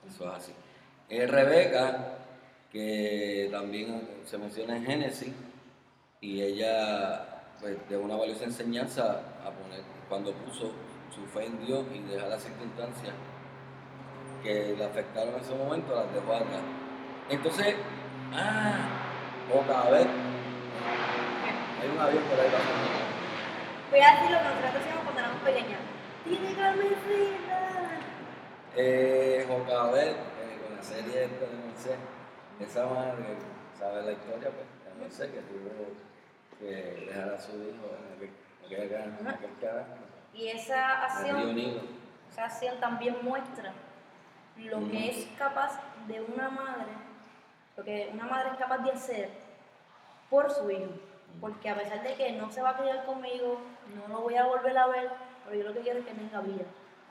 Eso 0.09 0.24
es 0.24 0.37
así. 0.38 0.52
Eh, 1.09 1.24
Rebeca, 1.28 2.18
que 2.72 3.48
también 3.52 4.09
se 4.24 4.38
menciona 4.38 4.76
en 4.76 4.87
Génesis, 4.87 5.32
y 6.20 6.42
ella 6.42 7.44
pues, 7.61 7.76
de 7.88 7.96
una 7.96 8.16
valiosa 8.16 8.42
enseñanza 8.42 9.20
a 9.44 9.50
poner, 9.52 9.82
cuando 10.09 10.32
puso 10.32 10.72
su 11.14 11.24
fe 11.26 11.46
en 11.46 11.64
Dios 11.64 11.85
y 11.94 12.00
dejar 12.00 12.28
las 12.28 12.42
circunstancias 12.42 13.14
que 14.42 14.74
le 14.76 14.85
afectaron 14.85 15.35
en 15.35 15.40
ese 15.42 15.54
momento, 15.54 15.94
las 15.94 16.12
dejó 16.12 16.35
atrás. 16.35 16.62
Entonces, 17.30 17.76
ah, 18.35 18.88
otra 19.54 19.90
vez, 19.90 20.09
hay 21.87 21.92
un 21.92 22.01
avión 22.01 22.25
por 22.25 22.40
ahí 22.40 22.51
pasando. 22.51 22.88
Voy 23.90 24.01
a 24.01 24.11
decir 24.11 24.31
lo 24.31 24.38
que 24.38 24.44
nosotros 24.44 24.75
hacíamos 24.75 25.03
cuando 25.05 25.20
éramos 25.20 25.42
pequeñas. 25.42 25.81
Tiene 26.25 26.55
Frida. 26.55 28.01
Eh, 28.75 29.46
Jocabel, 29.49 30.09
eh, 30.09 30.61
con 30.66 30.77
la 30.77 30.83
serie 30.83 31.25
esta 31.25 31.46
de 31.46 31.57
Moisés, 31.64 31.99
esa 32.61 32.87
madre, 32.87 33.37
sabe 33.79 34.03
la 34.03 34.12
historia, 34.12 34.51
pues, 34.51 34.94
de 34.94 35.01
Moisés, 35.01 35.31
que 35.31 35.40
tuvo 35.42 35.94
que 36.59 37.07
dejar 37.07 37.35
a 37.35 37.40
su 37.40 37.53
hijo 37.53 37.87
en 37.94 38.16
aquel, 38.16 38.31
aquel, 38.66 38.81
aquel, 38.85 39.27
Ajá. 39.27 39.37
aquel 39.37 39.51
carajo, 39.61 39.94
Y 40.35 40.49
esa 40.49 40.75
en 40.75 41.37
acción, 41.37 41.81
esa 42.31 42.44
acción 42.46 42.81
también 42.81 43.16
muestra 43.22 43.72
lo 44.57 44.90
que 44.90 45.11
es 45.11 45.29
capaz 45.38 45.81
de 46.09 46.20
una 46.22 46.51
madre, 46.51 46.92
lo 47.77 47.85
que 47.85 48.11
una 48.12 48.25
madre 48.25 48.51
es 48.53 48.57
capaz 48.59 48.79
de 48.79 48.90
hacer 48.90 49.31
por 50.29 50.51
su 50.51 50.70
hijo. 50.70 50.90
Porque 51.40 51.68
a 51.68 51.75
pesar 51.75 52.03
de 52.03 52.14
que 52.14 52.33
no 52.33 52.51
se 52.51 52.62
va 52.62 52.70
a 52.70 52.77
criar 52.77 53.05
conmigo, 53.05 53.61
no 53.94 54.09
lo 54.09 54.20
voy 54.22 54.37
a 54.37 54.46
volver 54.46 54.77
a 54.77 54.87
ver, 54.87 55.11
pero 55.44 55.57
yo 55.57 55.68
lo 55.68 55.75
que 55.75 55.81
quiero 55.81 56.01
es 56.01 56.07
que 56.07 56.14
tenga 56.14 56.40
vida. 56.40 56.64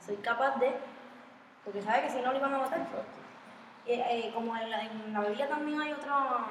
Soy 0.04 0.16
capaz 0.18 0.58
de, 0.58 0.74
porque 1.64 1.82
sabe 1.82 2.04
que 2.04 2.10
si 2.10 2.22
no 2.22 2.32
lo 2.32 2.38
iban 2.38 2.54
a 2.54 2.60
matar. 2.60 2.88
Eh, 3.88 4.04
eh, 4.10 4.32
como 4.34 4.58
en 4.58 4.72
la, 4.72 4.82
en 4.82 5.14
la 5.14 5.20
Biblia 5.22 5.48
también 5.48 5.80
hay 5.80 5.92
otra 5.92 6.48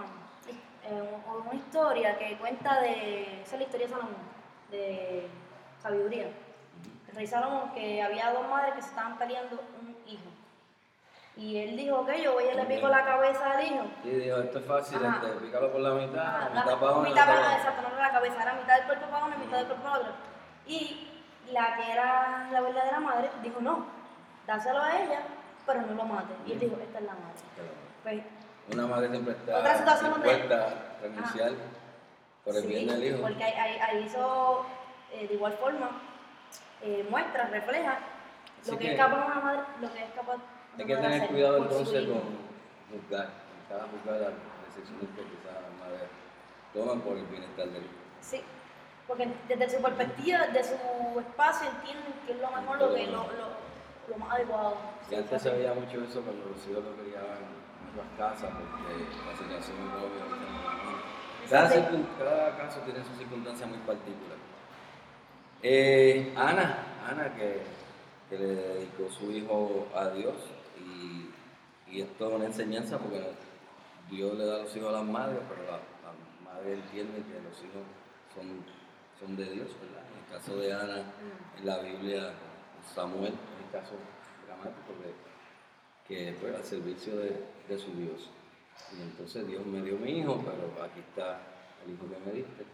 eh, 0.85 1.17
una 1.27 1.55
historia 1.55 2.17
que 2.17 2.37
cuenta 2.37 2.81
de 2.81 3.43
esa 3.43 3.57
es 3.57 3.59
la 3.59 3.65
historia 3.65 3.87
de 3.89 3.93
Salomón 3.93 4.15
de 4.71 5.27
sabiduría 5.83 6.29
el 7.09 7.17
rey 7.17 7.27
Salomón 7.27 7.73
que 7.75 8.01
había 8.01 8.31
dos 8.31 8.47
madres 8.49 8.75
que 8.75 8.83
se 8.83 8.89
estaban 8.91 9.19
peleando 9.19 9.61
un 9.81 9.97
hijo 10.07 10.31
Y 11.37 11.57
él 11.59 11.77
dijo, 11.77 11.99
ok, 12.01 12.11
yo 12.23 12.33
voy 12.35 12.45
y 12.45 12.55
le 12.55 12.65
pico 12.65 12.87
la 12.89 13.05
cabeza 13.05 13.51
al 13.53 13.67
hijo. 13.67 13.85
Y 14.05 14.11
dijo, 14.11 14.37
esto 14.39 14.59
es 14.61 14.65
fácil, 14.67 15.05
Ajá. 15.05 15.21
este, 15.27 15.41
pícalo 15.45 15.73
por 15.73 15.81
la 15.81 15.91
mitad, 15.91 16.23
Ah, 16.25 16.49
mitad 16.55 16.67
la- 16.67 16.79
para 16.81 16.93
uno, 16.93 17.09
mitad 17.09 17.27
para- 17.27 17.41
para 17.43 17.57
exacto, 17.57 17.83
no 17.89 17.97
la 18.01 18.11
cabeza, 18.13 18.43
era 18.43 18.53
mitad 18.55 18.77
del 18.77 18.85
cuerpo 18.87 19.07
para 19.11 19.25
uno 19.25 19.35
y 19.37 19.39
mitad 19.41 19.57
del 19.59 19.67
cuerpo 19.67 19.83
para 19.85 19.99
otro. 19.99 20.13
Y 20.67 21.11
la 21.51 21.75
que 21.77 21.93
era 21.93 22.49
la 22.53 22.61
verdadera 22.61 23.01
madre 23.01 23.31
dijo, 23.43 23.61
no, 23.61 23.85
dáselo 24.47 24.81
a 24.81 25.01
ella, 25.01 25.21
pero 25.67 25.83
no 25.83 25.95
lo 25.95 26.05
mate. 26.05 26.35
Y 26.47 26.53
él 26.53 26.61
dijo, 26.61 26.77
esta 26.81 26.99
es 27.01 27.05
la 27.05 27.13
madre. 27.13 27.43
Pues, 28.05 28.23
Una 28.73 28.87
madre 28.87 29.11
siempre 29.11 29.33
está 29.35 29.59
Otra 29.59 29.77
situación 29.79 30.15
dispuesta 30.15 30.55
a 30.69 31.03
renunciar 31.03 31.53
por 32.45 32.55
el 32.57 32.63
sí, 32.63 32.69
bien 32.69 32.87
del 32.87 33.05
hijo. 33.05 33.23
porque 33.23 33.43
ahí, 33.45 33.53
ahí- 33.53 33.79
ahí 33.81 34.05
hizo, 34.05 34.65
eh, 35.13 35.27
de 35.29 35.35
igual 35.35 35.53
forma, 35.55 35.91
eh, 36.81 37.07
muestra, 37.11 37.47
refleja 37.47 37.99
Así 38.63 38.71
lo 38.71 38.79
que, 38.79 38.85
que- 38.87 38.93
es 38.93 38.99
capaz 38.99 39.27
una 39.27 39.35
madre, 39.41 39.61
lo 39.81 39.93
que 39.93 40.03
es 40.05 40.11
capaz 40.13 40.37
Hay 40.79 40.85
que 40.87 40.97
tener 40.97 41.29
cuidado 41.29 41.59
entonces 41.59 42.07
con 42.07 42.23
juzgar, 42.91 43.29
cada 43.69 43.87
juzgada 43.89 44.31
las 44.31 44.75
decisiones 44.75 45.09
que 45.15 45.23
quizás 45.23 45.55
las 45.55 45.75
madres 45.79 46.09
toman 46.73 47.01
por 47.01 47.17
el 47.17 47.25
bienestar 47.27 47.67
del 47.69 47.83
hijo. 47.83 48.03
Sí, 48.21 48.41
porque 49.07 49.29
desde 49.49 49.77
su 49.77 49.83
perspectiva, 49.83 50.47
desde 50.49 50.77
su 50.77 51.21
espacio, 51.21 51.71
entienden 51.71 52.15
que 52.27 52.33
es 52.33 52.41
lo 52.41 52.51
mejor, 52.51 52.79
lo, 52.79 52.95
que, 52.95 53.07
lo, 53.07 53.23
lo, 53.23 53.47
lo 54.09 54.19
más 54.19 54.33
adecuado. 54.33 54.77
Y 55.11 55.15
antes 55.15 55.43
se 55.43 55.51
veía 55.51 55.75
mucho 55.75 56.03
eso 56.03 56.23
cuando 56.23 56.47
los 56.47 56.67
hijos 56.67 56.83
lo 56.85 56.93
criaban 57.03 57.39
en 57.39 57.95
otras 57.95 58.11
casas, 58.19 58.51
porque 58.51 58.95
la 58.99 59.37
situación 59.37 59.79
es. 59.79 61.51
Cada, 61.51 61.69
cada 62.19 62.57
caso 62.57 62.81
tiene 62.81 63.05
su 63.05 63.15
circunstancia 63.17 63.67
muy 63.67 63.79
particular. 63.79 64.39
Eh, 65.63 66.33
Ana, 66.37 66.79
Ana 67.09 67.35
que, 67.35 67.63
que 68.29 68.39
le 68.39 68.55
dedicó 68.55 69.11
su 69.11 69.31
hijo 69.31 69.87
a 69.95 70.09
Dios 70.09 70.35
y 71.95 72.01
esto 72.03 72.29
es 72.29 72.35
una 72.35 72.45
enseñanza 72.47 72.99
porque 72.99 73.23
Dios 74.11 74.35
le 74.37 74.47
da 74.47 74.59
los 74.59 74.77
hijos 74.77 74.89
a 74.91 74.99
las 74.99 75.05
madres, 75.05 75.39
pero 75.49 75.63
la, 75.65 75.79
la 75.79 76.53
madre 76.53 76.75
entiende 76.75 77.23
que 77.23 77.41
los 77.41 77.57
hijos 77.63 77.83
son, 78.35 78.65
son 79.19 79.37
de 79.37 79.45
Dios, 79.51 79.69
¿verdad? 79.81 80.03
En 80.13 80.25
el 80.25 80.39
caso 80.41 80.57
de 80.57 80.73
Ana, 80.73 81.03
Mm. 81.03 81.59
en 81.61 81.67
la 81.67 81.79
Biblia, 81.79 82.33
Samuel, 82.95 83.33
es 83.33 83.65
un 83.65 83.71
caso 83.81 83.95
dramático 84.47 84.93
de, 85.03 85.15
que 86.07 86.35
fue 86.35 86.55
al 86.55 86.65
servicio 86.65 87.17
de, 87.17 87.45
de 87.69 87.79
su 87.79 87.93
Dios. 87.93 88.31
Y 88.99 89.03
entonces 89.03 89.47
Dios 89.47 89.65
me 89.65 89.81
dio 89.83 89.97
mi 89.97 90.19
hijo, 90.19 90.43
pero 90.45 90.85
aquí 90.85 91.01
está 91.01 91.39
el 91.87 91.95
hijo 91.95 92.05
que 92.11 92.19
me 92.27 92.33
diste. 92.37 92.65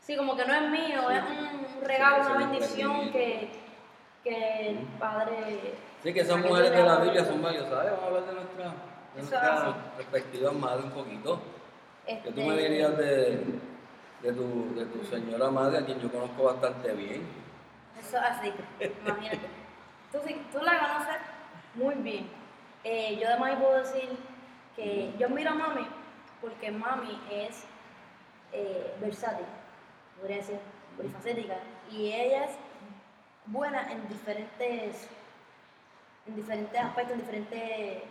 Sí, 0.00 0.16
como 0.16 0.34
que 0.36 0.44
no 0.46 0.54
es 0.54 0.70
mío, 0.70 1.00
Sí. 1.08 1.14
es 1.14 1.76
un 1.76 1.84
regalo, 1.84 2.24
Sí, 2.24 2.30
una 2.34 2.46
bendición 2.48 3.12
que, 3.12 3.50
que 4.24 4.68
el 4.70 4.78
padre. 4.98 5.74
Sí, 6.02 6.14
que 6.14 6.20
esas 6.20 6.38
mujeres 6.38 6.70
de 6.70 6.82
la 6.82 6.96
Biblia 6.96 7.24
son 7.24 7.42
valiosas. 7.42 7.70
¿sabes? 7.70 7.90
Vamos 7.92 8.02
a 8.02 8.06
hablar 8.06 8.24
de 8.26 8.32
nuestra, 8.32 8.64
de 9.14 9.20
nuestra 9.22 9.74
perspectiva 9.96 10.52
madre 10.52 10.84
un 10.84 10.90
poquito. 10.92 11.40
Este, 12.06 12.28
¿Qué 12.32 12.40
tú 12.40 12.48
me 12.48 12.56
dirías 12.56 12.96
de, 12.96 13.44
de, 14.22 14.32
tu, 14.32 14.74
de 14.74 14.86
tu 14.86 15.04
señora 15.04 15.50
madre, 15.50 15.78
a 15.78 15.84
quien 15.84 16.00
yo 16.00 16.10
conozco 16.10 16.44
bastante 16.44 16.92
bien? 16.92 17.26
Eso 18.00 18.18
así, 18.18 18.52
imagínate. 19.06 19.46
Tú, 20.10 20.18
sí- 20.26 20.42
tú 20.52 20.58
la 20.62 20.78
conoces 20.78 21.16
muy 21.74 21.94
bien. 21.96 22.28
Eh, 22.82 23.18
yo 23.20 23.28
además 23.28 23.56
puedo 23.60 23.76
decir 23.78 24.08
que 24.74 25.12
yo 25.18 25.28
miro 25.28 25.50
a 25.50 25.54
mami 25.54 25.86
porque 26.40 26.70
mami 26.70 27.20
es 27.30 27.64
eh, 28.52 28.94
versátil, 29.00 29.44
podría 30.18 30.38
decir, 30.38 30.58
polifacética, 30.96 31.58
y 31.90 32.10
ella 32.10 32.46
es 32.46 32.52
buena 33.46 33.92
en 33.92 34.08
diferentes, 34.08 35.06
en 36.30 36.36
diferentes 36.36 36.80
aspectos, 36.80 37.12
en 37.14 37.20
diferentes 37.20 38.02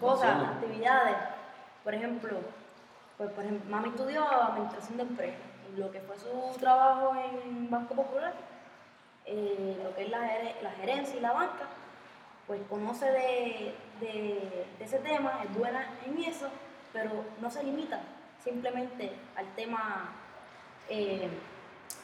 cosas, 0.00 0.30
actividades. 0.48 1.16
Por 1.84 1.94
ejemplo, 1.94 2.36
pues, 3.16 3.30
por 3.30 3.44
ejemplo, 3.44 3.70
mami 3.70 3.88
estudió 3.88 4.24
administración 4.30 4.96
de 4.96 5.02
empresas 5.04 5.40
y 5.74 5.78
lo 5.80 5.90
que 5.90 6.00
fue 6.00 6.16
su 6.18 6.58
trabajo 6.58 7.14
en 7.16 7.70
Banco 7.70 7.94
Popular, 7.94 8.32
eh, 9.24 9.78
lo 9.82 9.94
que 9.94 10.04
es 10.04 10.10
la, 10.10 10.20
la 10.62 10.70
gerencia 10.72 11.16
y 11.16 11.20
la 11.20 11.32
banca, 11.32 11.66
pues 12.46 12.60
conoce 12.68 13.06
de, 13.06 13.74
de- 14.00 14.66
de 14.78 14.84
ese 14.84 14.98
tema, 15.00 15.40
es 15.44 15.54
buena 15.56 15.86
en 16.06 16.18
eso, 16.24 16.48
pero 16.92 17.10
no 17.40 17.50
se 17.50 17.62
limita 17.62 18.00
simplemente 18.42 19.12
al 19.36 19.46
tema 19.54 20.12
eh, 20.88 21.28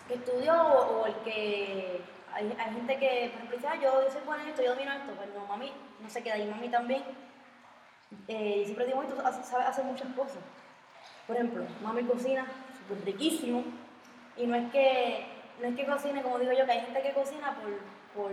que 0.07 0.14
estudió 0.14 0.53
o, 0.55 1.03
o 1.03 1.07
el 1.07 1.14
que 1.25 2.03
hay, 2.35 2.51
gente 2.75 2.99
que, 2.99 3.29
por 3.33 3.37
ejemplo, 3.37 3.57
dice, 3.57 3.68
ah, 3.68 3.77
yo, 3.81 4.11
soy 4.11 4.20
buena 4.27 4.42
en 4.42 4.49
esto, 4.51 4.62
yo 4.62 4.75
domino 4.75 4.92
esto, 4.92 5.12
pues 5.14 5.29
no, 5.35 5.47
mami 5.47 5.73
no 6.01 6.11
se 6.11 6.23
queda 6.23 6.35
ahí, 6.35 6.47
mami 6.47 6.68
también. 6.68 7.03
Eh, 8.29 8.62
siempre 8.64 8.87
digo, 8.87 8.99
"Mami, 8.99 9.09
tú 9.09 9.16
sabes 9.16 9.66
hacer 9.66 9.85
muchas 9.85 10.09
cosas. 10.14 10.38
Por 11.27 11.37
ejemplo, 11.37 11.64
mami 11.83 12.03
cocina 12.05 12.47
súper 12.79 13.05
riquísimo 13.05 13.64
y 14.37 14.47
no 14.47 14.57
es 14.57 14.70
que 14.73 15.27
no 15.61 15.68
es 15.68 15.77
que 15.77 15.87
cocine, 15.87 16.23
como 16.23 16.38
digo 16.38 16.53
yo, 16.53 16.66
que 16.66 16.73
hay 16.73 16.81
gente 16.81 17.01
que 17.03 17.12
cocina 17.12 17.55
por, 17.55 18.23
por, 18.23 18.33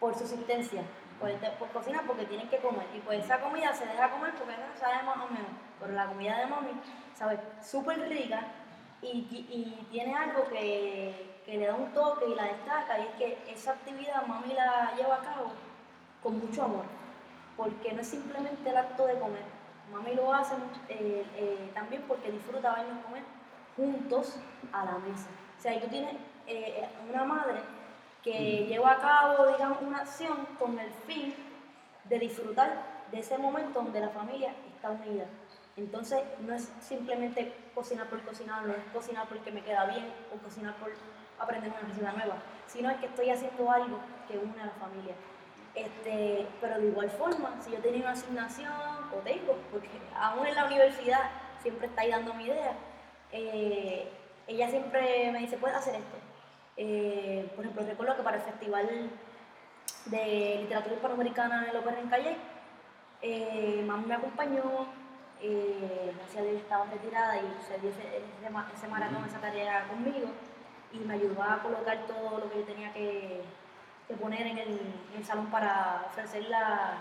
por 0.00 0.18
subsistencia, 0.18 0.82
por, 1.20 1.30
por 1.58 1.68
cocina 1.68 2.02
porque 2.06 2.24
tienen 2.24 2.48
que 2.48 2.58
comer. 2.58 2.86
Y 2.94 3.00
pues 3.00 3.24
esa 3.24 3.40
comida 3.40 3.72
se 3.72 3.86
deja 3.86 4.10
comer 4.10 4.32
porque 4.34 4.54
no 4.56 4.76
sabe 4.78 5.02
más 5.04 5.16
o 5.16 5.28
menos. 5.28 5.50
Pero 5.78 5.92
la 5.92 6.06
comida 6.06 6.38
de 6.38 6.46
mami 6.46 6.70
sabe 7.14 7.38
súper 7.62 8.00
rica 8.08 8.46
y- 9.02 9.26
y 9.30 9.86
tiene 9.90 10.14
algo 10.14 10.48
que, 10.48 11.31
que 11.44 11.56
le 11.56 11.66
da 11.66 11.74
un 11.74 11.92
toque 11.92 12.26
y 12.28 12.34
la 12.34 12.44
destaca. 12.44 12.98
Y 12.98 13.02
es 13.02 13.14
que 13.16 13.52
esa 13.52 13.72
actividad 13.72 14.26
mami 14.26 14.54
la 14.54 14.94
lleva 14.96 15.16
a 15.16 15.22
cabo 15.22 15.52
con 16.22 16.38
mucho 16.38 16.64
amor. 16.64 16.84
Porque 17.56 17.92
no 17.92 18.00
es 18.00 18.08
simplemente 18.08 18.70
el 18.70 18.76
acto 18.76 19.06
de 19.06 19.18
comer. 19.18 19.44
Mami 19.92 20.14
lo 20.14 20.32
hace 20.32 20.54
eh, 20.88 21.24
eh, 21.36 21.70
también 21.74 22.02
porque 22.08 22.30
disfruta 22.30 22.74
vernos 22.74 23.04
comer 23.04 23.22
juntos 23.76 24.36
a 24.72 24.84
la 24.84 24.98
mesa. 24.98 25.28
O 25.58 25.60
sea, 25.60 25.72
ahí 25.72 25.80
tú 25.80 25.88
tienes 25.88 26.14
eh, 26.46 26.88
una 27.10 27.24
madre 27.24 27.60
que 28.22 28.66
lleva 28.66 28.92
a 28.92 28.98
cabo, 28.98 29.46
digamos, 29.48 29.82
una 29.82 29.98
acción 29.98 30.46
con 30.58 30.78
el 30.78 30.90
fin 31.06 31.34
de 32.04 32.18
disfrutar 32.18 33.02
de 33.10 33.18
ese 33.18 33.36
momento 33.36 33.82
donde 33.82 34.00
la 34.00 34.08
familia 34.08 34.54
está 34.74 34.90
unida. 34.90 35.24
Entonces, 35.76 36.20
no 36.40 36.54
es 36.54 36.70
simplemente 36.80 37.52
cocinar 37.74 38.08
por 38.08 38.22
cocinar, 38.22 38.64
no 38.64 38.74
es 38.74 38.84
cocinar 38.92 39.26
porque 39.26 39.50
me 39.50 39.62
queda 39.62 39.86
bien 39.86 40.12
o 40.34 40.42
cocinar 40.42 40.74
por 40.76 40.92
aprender 41.38 41.70
una 41.70 41.88
receta 41.88 42.12
nueva, 42.12 42.36
sino 42.66 42.90
es 42.90 42.96
que 42.98 43.06
estoy 43.06 43.30
haciendo 43.30 43.70
algo 43.70 43.98
que 44.28 44.38
une 44.38 44.60
a 44.60 44.66
la 44.66 44.72
familia. 44.72 45.14
Este, 45.74 46.46
pero 46.60 46.78
de 46.78 46.88
igual 46.88 47.10
forma, 47.10 47.56
si 47.62 47.70
yo 47.70 47.78
tenía 47.78 48.02
una 48.02 48.12
asignación, 48.12 48.70
o 48.70 49.16
tengo, 49.24 49.56
porque 49.70 49.88
aún 50.14 50.46
en 50.46 50.54
la 50.54 50.66
universidad 50.66 51.30
siempre 51.62 51.86
está 51.86 52.06
dando 52.06 52.34
mi 52.34 52.44
idea, 52.44 52.74
eh, 53.32 54.10
ella 54.46 54.68
siempre 54.68 55.30
me 55.32 55.38
dice, 55.38 55.56
puedes 55.56 55.76
hacer 55.76 55.94
esto. 55.94 56.16
Eh, 56.76 57.50
por 57.54 57.64
ejemplo, 57.64 57.86
recuerdo 57.86 58.16
que 58.16 58.22
para 58.22 58.36
el 58.36 58.42
Festival 58.42 59.10
de 60.06 60.58
Literatura 60.62 60.94
Hispanoamericana 60.94 61.66
en 61.68 61.74
López 61.74 61.94
en 61.98 62.08
Calle, 62.08 62.36
eh, 63.22 63.84
mami 63.86 64.06
me 64.06 64.14
acompañó, 64.14 64.86
eh, 65.42 66.12
gracias 66.16 66.36
a 66.42 66.46
Dios 66.46 66.56
estaba 66.62 66.84
retirada 66.86 67.36
y 67.36 67.56
se 67.66 67.78
dio 67.78 67.90
ese, 67.90 68.22
ese, 68.38 68.50
ma- 68.50 68.70
ese 68.74 68.88
maratón, 68.88 69.24
esa 69.26 69.40
tarea 69.40 69.86
conmigo 69.88 70.28
y 70.92 70.98
me 71.00 71.14
ayudó 71.14 71.42
a 71.42 71.62
colocar 71.62 71.98
todo 72.06 72.38
lo 72.38 72.50
que 72.50 72.58
yo 72.60 72.64
tenía 72.64 72.92
que, 72.92 73.42
que 74.08 74.14
poner 74.14 74.46
en 74.46 74.58
el, 74.58 74.68
en 74.68 75.16
el 75.18 75.24
salón 75.24 75.46
para 75.46 76.04
ofrecer 76.10 76.44
la, 76.48 76.98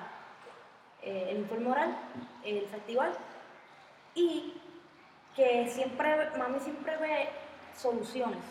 eh, 1.02 1.28
el 1.32 1.38
informe 1.40 1.70
oral, 1.72 1.96
el 2.44 2.66
festival. 2.68 3.12
Y 4.16 4.54
que 5.36 5.70
siempre, 5.70 6.30
mami 6.38 6.60
siempre 6.60 6.98
ve 6.98 7.30
soluciones, 7.78 8.44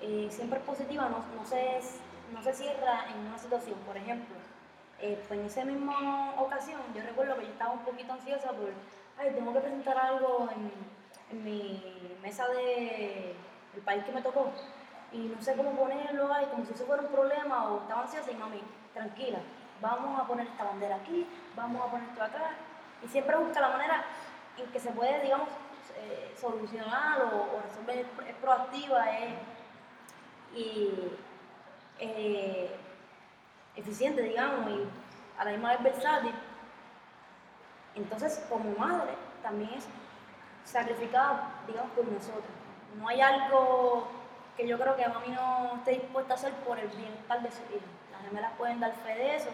eh, 0.00 0.28
siempre 0.30 0.58
es 0.58 0.64
positiva, 0.64 1.08
no, 1.10 1.18
no, 1.36 1.44
se, 1.46 1.80
no 2.32 2.42
se 2.42 2.54
cierra 2.54 3.04
en 3.10 3.26
una 3.26 3.38
situación, 3.38 3.78
por 3.86 3.96
ejemplo, 3.98 4.34
eh, 4.98 5.22
pues 5.28 5.38
en 5.40 5.46
esa 5.46 5.64
misma 5.66 6.34
ocasión 6.38 6.80
yo 6.94 7.02
recuerdo 7.02 7.36
que 7.36 7.42
yo 7.44 7.48
estaba 7.52 7.72
un 7.72 7.80
poquito 7.84 8.12
ansiosa 8.14 8.48
por, 8.52 8.70
ay, 9.18 9.32
tengo 9.34 9.52
que 9.52 9.60
presentar 9.60 9.98
algo 9.98 10.48
en, 10.52 10.90
mi 11.44 11.80
mesa 12.22 12.48
de, 12.48 13.36
del 13.72 13.82
país 13.84 14.04
que 14.04 14.10
me 14.10 14.20
tocó 14.20 14.50
y 15.12 15.18
no 15.18 15.40
sé 15.40 15.54
cómo 15.54 15.72
ponerlo 15.72 16.32
ahí, 16.32 16.46
como 16.46 16.64
si 16.66 16.72
eso 16.72 16.84
fuera 16.86 17.02
un 17.02 17.08
problema 17.08 17.70
o 17.70 17.82
estaba 17.82 18.02
ansiosa 18.02 18.32
y 18.32 18.34
mami, 18.34 18.60
tranquila, 18.92 19.38
vamos 19.80 20.20
a 20.20 20.26
poner 20.26 20.48
esta 20.48 20.64
bandera 20.64 20.96
aquí, 20.96 21.26
vamos 21.54 21.86
a 21.86 21.90
poner 21.90 22.08
esto 22.08 22.22
acá 22.22 22.50
y 23.04 23.08
siempre 23.08 23.36
busca 23.36 23.60
la 23.60 23.68
manera 23.68 24.04
en 24.56 24.66
que 24.72 24.80
se 24.80 24.90
puede, 24.90 25.22
digamos, 25.22 25.48
eh, 25.96 26.34
solucionar 26.40 27.22
o, 27.22 27.60
resolver, 27.62 27.98
es, 27.98 28.28
es 28.28 28.34
proactiva, 28.36 29.10
es 29.18 29.34
y 30.54 30.90
eh, 31.98 32.70
eficiente, 33.76 34.22
digamos, 34.22 34.68
y 34.70 34.88
a 35.38 35.44
la 35.44 35.50
misma 35.52 35.70
vez 35.70 35.82
versátil. 35.82 36.34
Entonces, 38.00 38.44
como 38.48 38.76
madre, 38.78 39.12
también 39.42 39.70
es 39.74 39.86
sacrificada, 40.64 41.50
digamos, 41.66 41.90
por 41.92 42.06
nosotros. 42.06 42.50
No 42.98 43.08
hay 43.08 43.20
algo 43.20 44.08
que 44.56 44.66
yo 44.66 44.78
creo 44.78 44.96
que 44.96 45.06
mami 45.08 45.28
no 45.28 45.76
esté 45.76 45.92
dispuesta 45.92 46.34
a 46.34 46.36
hacer 46.36 46.52
por 46.66 46.78
el 46.78 46.88
bienestar 46.88 47.42
de 47.42 47.50
su 47.50 47.62
hijo. 47.74 47.86
Las 48.12 48.22
gemelas 48.22 48.52
pueden 48.58 48.80
dar 48.80 48.92
fe 48.92 49.14
de 49.14 49.36
eso. 49.36 49.50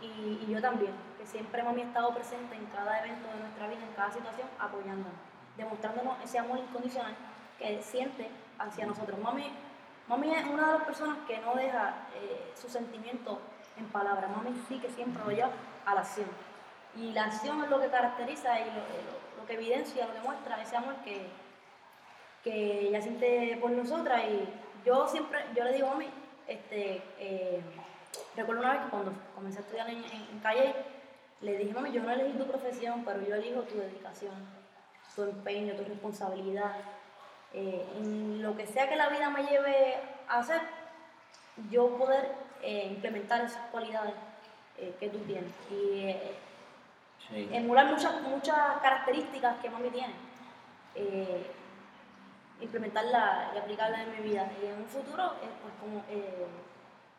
y, 0.00 0.46
yo 0.50 0.60
también, 0.60 0.92
que 1.18 1.26
siempre 1.26 1.62
mami 1.62 1.82
ha 1.82 1.84
estado 1.86 2.14
presente 2.14 2.56
en 2.56 2.64
cada 2.66 3.00
evento 3.00 3.28
de 3.28 3.40
nuestra 3.40 3.68
vida, 3.68 3.80
en 3.86 3.92
cada 3.94 4.10
situación, 4.10 4.48
apoyándonos, 4.58 5.12
demostrándonos 5.56 6.24
ese 6.24 6.38
amor 6.38 6.58
incondicional 6.58 7.14
que 7.58 7.82
siente 7.82 8.30
hacia 8.58 8.86
nosotros. 8.86 9.18
Mami, 9.20 9.52
mami 10.08 10.34
es 10.34 10.44
una 10.46 10.66
de 10.66 10.78
las 10.78 10.84
personas 10.84 11.18
que 11.26 11.38
no 11.38 11.54
deja 11.54 11.94
eh, 12.14 12.52
su 12.54 12.68
sentimiento 12.68 13.40
en 13.76 13.86
palabras, 13.86 14.30
mami 14.34 14.58
sí 14.68 14.78
que 14.78 14.88
siempre 14.90 15.22
lo 15.24 15.30
lleva 15.30 15.50
a 15.84 15.94
la 15.94 16.00
acción. 16.00 16.26
Y 16.96 17.12
la 17.12 17.24
acción 17.26 17.62
es 17.62 17.70
lo 17.70 17.80
que 17.80 17.88
caracteriza 17.88 18.60
y 18.60 18.64
lo, 18.64 19.46
que 19.46 19.54
evidencia, 19.54 20.06
lo 20.06 20.14
que 20.14 20.20
muestra 20.20 20.62
ese 20.62 20.76
amor 20.76 20.94
que, 21.04 21.26
que 22.42 22.88
ella 22.88 23.00
siente 23.00 23.58
por 23.60 23.70
nosotras. 23.70 24.22
Y 24.24 24.48
yo 24.84 25.06
siempre, 25.08 25.38
yo 25.54 25.64
le 25.64 25.72
digo 25.72 25.88
a 25.88 25.92
mami, 25.92 26.08
este, 26.46 27.02
eh, 27.18 27.60
recuerdo 28.36 28.62
una 28.62 28.72
vez 28.72 28.82
que 28.82 28.90
cuando 28.90 29.12
comencé 29.34 29.58
a 29.58 29.62
estudiar 29.62 29.88
en, 29.88 30.04
en, 30.04 30.40
Calle, 30.40 30.74
le 31.40 31.58
dije, 31.58 31.72
mami, 31.72 31.92
yo 31.92 32.02
no 32.02 32.10
elegí 32.10 32.36
tu 32.36 32.46
profesión, 32.46 33.04
pero 33.04 33.22
yo 33.22 33.36
elijo 33.36 33.62
tu 33.62 33.78
dedicación, 33.78 34.34
tu 35.14 35.22
empeño, 35.22 35.74
tu 35.74 35.84
responsabilidad. 35.84 36.76
Eh, 37.52 37.84
en 37.96 38.42
lo 38.42 38.56
que 38.56 38.66
sea 38.66 38.88
que 38.88 38.96
la 38.96 39.08
vida 39.08 39.30
me 39.30 39.44
lleve 39.44 39.96
a 40.28 40.38
hacer, 40.38 40.60
yo 41.70 41.96
poder 41.96 42.32
eh, 42.62 42.86
implementar 42.90 43.44
esas 43.44 43.66
cualidades 43.70 44.14
que 44.98 45.10
tú 45.10 45.18
tienes. 45.18 45.52
Y 45.70 46.16
Sí. 47.28 47.48
emular 47.52 47.86
muchas, 47.86 48.22
muchas 48.22 48.78
características 48.82 49.58
que 49.60 49.70
mami 49.70 49.90
tiene, 49.90 50.14
eh, 50.94 51.46
implementarla 52.60 53.52
y 53.54 53.58
aplicarla 53.58 54.02
en 54.02 54.10
mi 54.12 54.28
vida. 54.30 54.50
Y 54.62 54.66
en 54.66 54.78
un 54.78 54.86
futuro, 54.86 55.24
eh, 55.42 55.48
pues 55.62 55.74
como, 55.80 56.04
eh, 56.10 56.46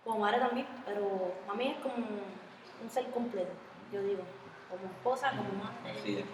como 0.03 0.19
madre 0.19 0.39
también, 0.39 0.67
pero 0.85 1.33
mami 1.47 1.67
es 1.67 1.77
como 1.77 1.95
un 1.95 2.89
ser 2.89 3.05
completo, 3.11 3.51
yo 3.91 4.01
digo, 4.01 4.23
como 4.69 4.85
esposa, 4.91 5.29
como 5.31 5.63
madre. 5.63 6.19
Es. 6.19 6.25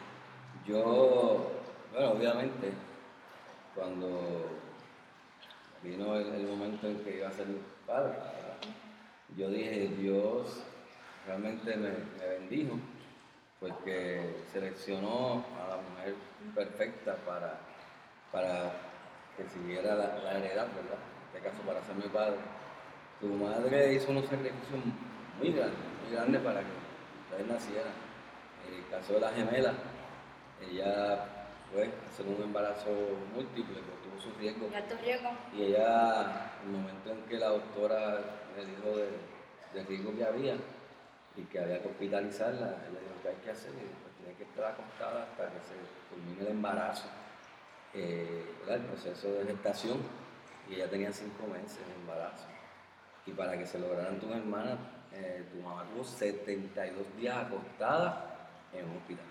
Yo, 0.66 1.52
bueno, 1.94 2.12
obviamente, 2.12 2.74
cuando 3.76 4.50
vino 5.84 6.16
el, 6.16 6.34
el 6.34 6.48
momento 6.48 6.88
en 6.88 7.04
que 7.04 7.18
iba 7.18 7.30
a 7.30 7.32
ser 7.32 7.48
padre, 7.86 8.18
yo 9.38 9.50
dije, 9.50 9.88
Dios 9.98 10.64
realmente 11.26 11.76
me, 11.76 11.90
me 11.90 12.28
bendijo, 12.40 12.80
porque 13.60 14.44
seleccionó 14.52 15.44
a 15.64 15.70
la 15.70 15.78
mujer 15.78 16.16
perfecta 16.54 17.16
para, 17.26 17.60
para 18.32 18.72
que 19.36 19.44
siguiera 19.50 19.96
la, 19.96 20.18
la 20.20 20.38
heredad, 20.38 20.68
¿verdad? 20.76 21.00
En 21.32 21.38
este 21.38 21.50
caso, 21.50 21.62
para 21.66 21.82
ser 21.84 21.96
mi 21.96 22.10
padre. 22.10 22.38
Tu 23.20 23.28
madre 23.28 23.94
hizo 23.94 24.12
unos 24.12 24.26
sacrificios 24.26 24.80
muy 25.40 25.52
grandes, 25.52 25.80
muy 26.04 26.16
grandes 26.16 26.42
para 26.42 26.60
que 26.60 26.68
ustedes 27.32 27.48
nacieran. 27.52 27.94
En 28.68 28.74
el 28.76 28.90
caso 28.90 29.14
de 29.14 29.20
la 29.22 29.32
gemela, 29.32 29.74
ella 30.62 31.26
fue 31.72 31.90
hacer 32.08 32.26
un 32.28 32.44
embarazo 32.44 32.90
múltiple, 33.34 33.82
porque 33.82 34.04
tuvo 34.04 34.22
sus 34.22 34.38
riesgos. 34.38 34.70
Y 35.54 35.64
ella, 35.64 36.52
en 36.64 36.76
el 36.76 36.80
momento 36.80 37.12
en 37.12 37.22
que 37.24 37.38
la 37.38 37.50
doctora 37.50 38.20
le 38.56 38.66
dijo 38.66 38.98
de, 38.98 39.10
del 39.74 39.88
riesgo 39.88 40.16
que 40.16 40.24
había 40.26 40.56
y 41.38 41.44
que 41.44 41.60
había 41.60 41.80
que 41.82 41.88
hospitalizarla, 41.88 42.66
ella 42.66 43.00
dijo 43.00 43.22
que 43.22 43.30
hay 43.30 43.36
que 43.36 43.52
hacer, 43.52 43.70
y 43.72 43.88
pues 44.02 44.14
tiene 44.18 44.34
que 44.36 44.44
estar 44.44 44.66
acostada 44.74 45.24
hasta 45.24 45.46
que 45.46 45.60
se 45.62 45.76
culmine 46.10 46.42
el 46.42 46.48
embarazo, 46.48 47.06
eh, 47.94 48.56
el 48.68 48.82
proceso 48.82 49.32
de 49.34 49.46
gestación, 49.46 50.00
y 50.68 50.76
ella 50.76 50.90
tenía 50.90 51.14
cinco 51.14 51.46
meses 51.48 51.78
de 51.88 51.94
embarazo. 51.94 52.48
Y 53.26 53.32
para 53.32 53.58
que 53.58 53.66
se 53.68 53.78
lograran 53.78 54.20
tus 54.20 54.32
hermanas, 54.32 54.80
eh, 55.14 55.46
tu 55.52 55.62
mamá 55.62 55.86
tuvo 55.94 56.04
72 56.04 57.18
días 57.18 57.38
acostada 57.38 58.50
en 58.74 58.90
un 58.90 58.98
hospital. 58.98 59.26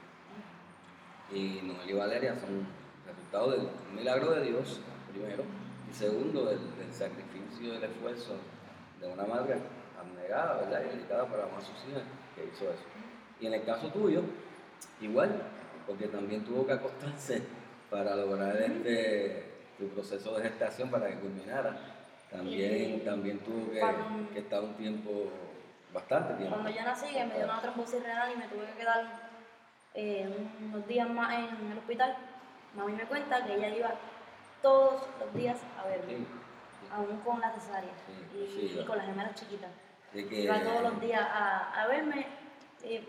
Y 1.32 1.60
Noel 1.62 1.90
y 1.90 1.92
Valeria 1.92 2.34
son 2.36 2.66
resultado 3.04 3.50
del 3.50 3.68
milagro 3.94 4.30
de 4.30 4.44
Dios, 4.44 4.80
primero, 5.10 5.42
y 5.90 5.92
segundo, 5.92 6.44
del, 6.44 6.60
del 6.76 6.92
sacrificio 6.92 7.66
y 7.66 7.70
del 7.72 7.84
esfuerzo 7.84 8.36
de 9.00 9.08
una 9.08 9.24
madre 9.24 9.60
abnegada, 10.10 10.54
¿verdad? 10.62 10.82
Y 10.84 10.96
dedicada 10.96 11.24
para 11.26 11.42
amar 11.44 11.58
a 11.58 11.60
sus 11.60 11.76
hijas, 11.88 12.02
que 12.34 12.44
hizo 12.44 12.64
eso. 12.70 12.84
Y 13.40 13.46
en 13.46 13.54
el 13.54 13.64
caso 13.64 13.88
tuyo, 13.88 14.22
igual, 15.00 15.42
porque 15.86 16.06
también 16.08 16.44
tuvo 16.44 16.66
que 16.66 16.72
acostarse 16.72 17.42
para 17.90 18.16
lograr 18.16 18.56
este, 18.56 19.52
tu 19.78 19.88
proceso 19.88 20.36
de 20.36 20.42
gestación 20.44 20.90
para 20.90 21.08
que 21.08 21.14
culminara. 21.16 21.76
También, 22.30 22.96
Y- 22.96 22.98
también 23.00 23.38
tuvo 23.40 23.70
que, 23.70 23.78
Cuando- 23.80 24.30
que 24.32 24.38
estar 24.40 24.60
un 24.62 24.74
tiempo, 24.74 25.30
bastante 25.92 26.34
tiempo. 26.34 26.54
Cuando 26.56 26.70
yo 26.70 26.82
nací, 26.84 27.06
que 27.12 27.24
me 27.24 27.34
dio 27.36 27.44
una 27.44 27.60
trombosis 27.60 28.02
renal 28.02 28.32
y 28.32 28.36
me 28.36 28.48
tuve 28.48 28.66
que 28.66 28.78
quedar 28.78 29.26
eh, 29.94 30.28
unos 30.60 30.86
días 30.88 31.08
más 31.08 31.32
en 31.34 31.72
el 31.72 31.78
hospital, 31.78 32.16
mami 32.74 32.92
me 32.92 33.04
cuenta 33.04 33.44
que 33.46 33.54
ella 33.54 33.68
iba 33.74 33.94
todos 34.60 35.02
los 35.20 35.32
días 35.34 35.58
a 35.82 35.86
verme, 35.86 36.06
Sí, 36.16 36.26
aún 36.92 37.16
con 37.20 37.40
la 37.40 37.50
cesárea 37.52 37.90
Sí, 38.06 38.74
y, 38.76 38.80
y 38.80 38.84
con 38.84 38.98
las 38.98 39.06
gemelas 39.06 39.34
chiquitas. 39.34 39.70
De 40.16 40.26
que- 40.28 40.40
Iba 40.42 40.60
todos 40.62 40.82
los 40.82 41.00
días 41.00 41.20
a, 41.22 41.82
a 41.82 41.86
verme. 41.88 42.26
y 42.84 43.00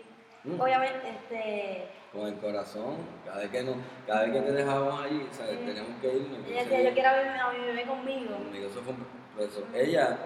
Mm. 0.44 0.60
Obviamente, 0.60 1.08
este, 1.10 1.88
con 2.12 2.28
el 2.28 2.34
corazón, 2.38 2.96
cada 3.26 3.38
vez 3.40 3.50
que, 3.50 3.62
no, 3.64 3.74
cada 4.06 4.22
vez 4.22 4.32
que 4.34 4.40
te 4.42 4.52
dejábamos 4.52 5.04
allí. 5.04 5.26
Sí. 5.32 5.42
teníamos 5.66 6.00
que 6.00 6.14
irnos. 6.14 6.46
ella 6.48 6.62
decía, 6.62 6.82
yo 6.88 6.94
quiero 6.94 7.10
verme 7.10 7.40
a 7.40 7.50
mi 7.50 7.58
bebé 7.66 7.82
conmigo. 7.82 8.34
Conmigo, 8.36 8.68
eso 8.68 8.80
fue 8.82 8.92
un 8.94 9.06
proceso. 9.36 9.66
Ella, 9.74 10.16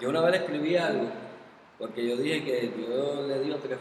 yo 0.00 0.08
una 0.08 0.22
vez 0.22 0.30
le 0.32 0.36
escribí 0.38 0.76
algo, 0.78 1.10
porque 1.78 2.08
yo 2.08 2.16
dije 2.16 2.44
que 2.44 2.68
Dios 2.68 3.28
le 3.28 3.40
dio 3.40 3.56
tres, 3.58 3.78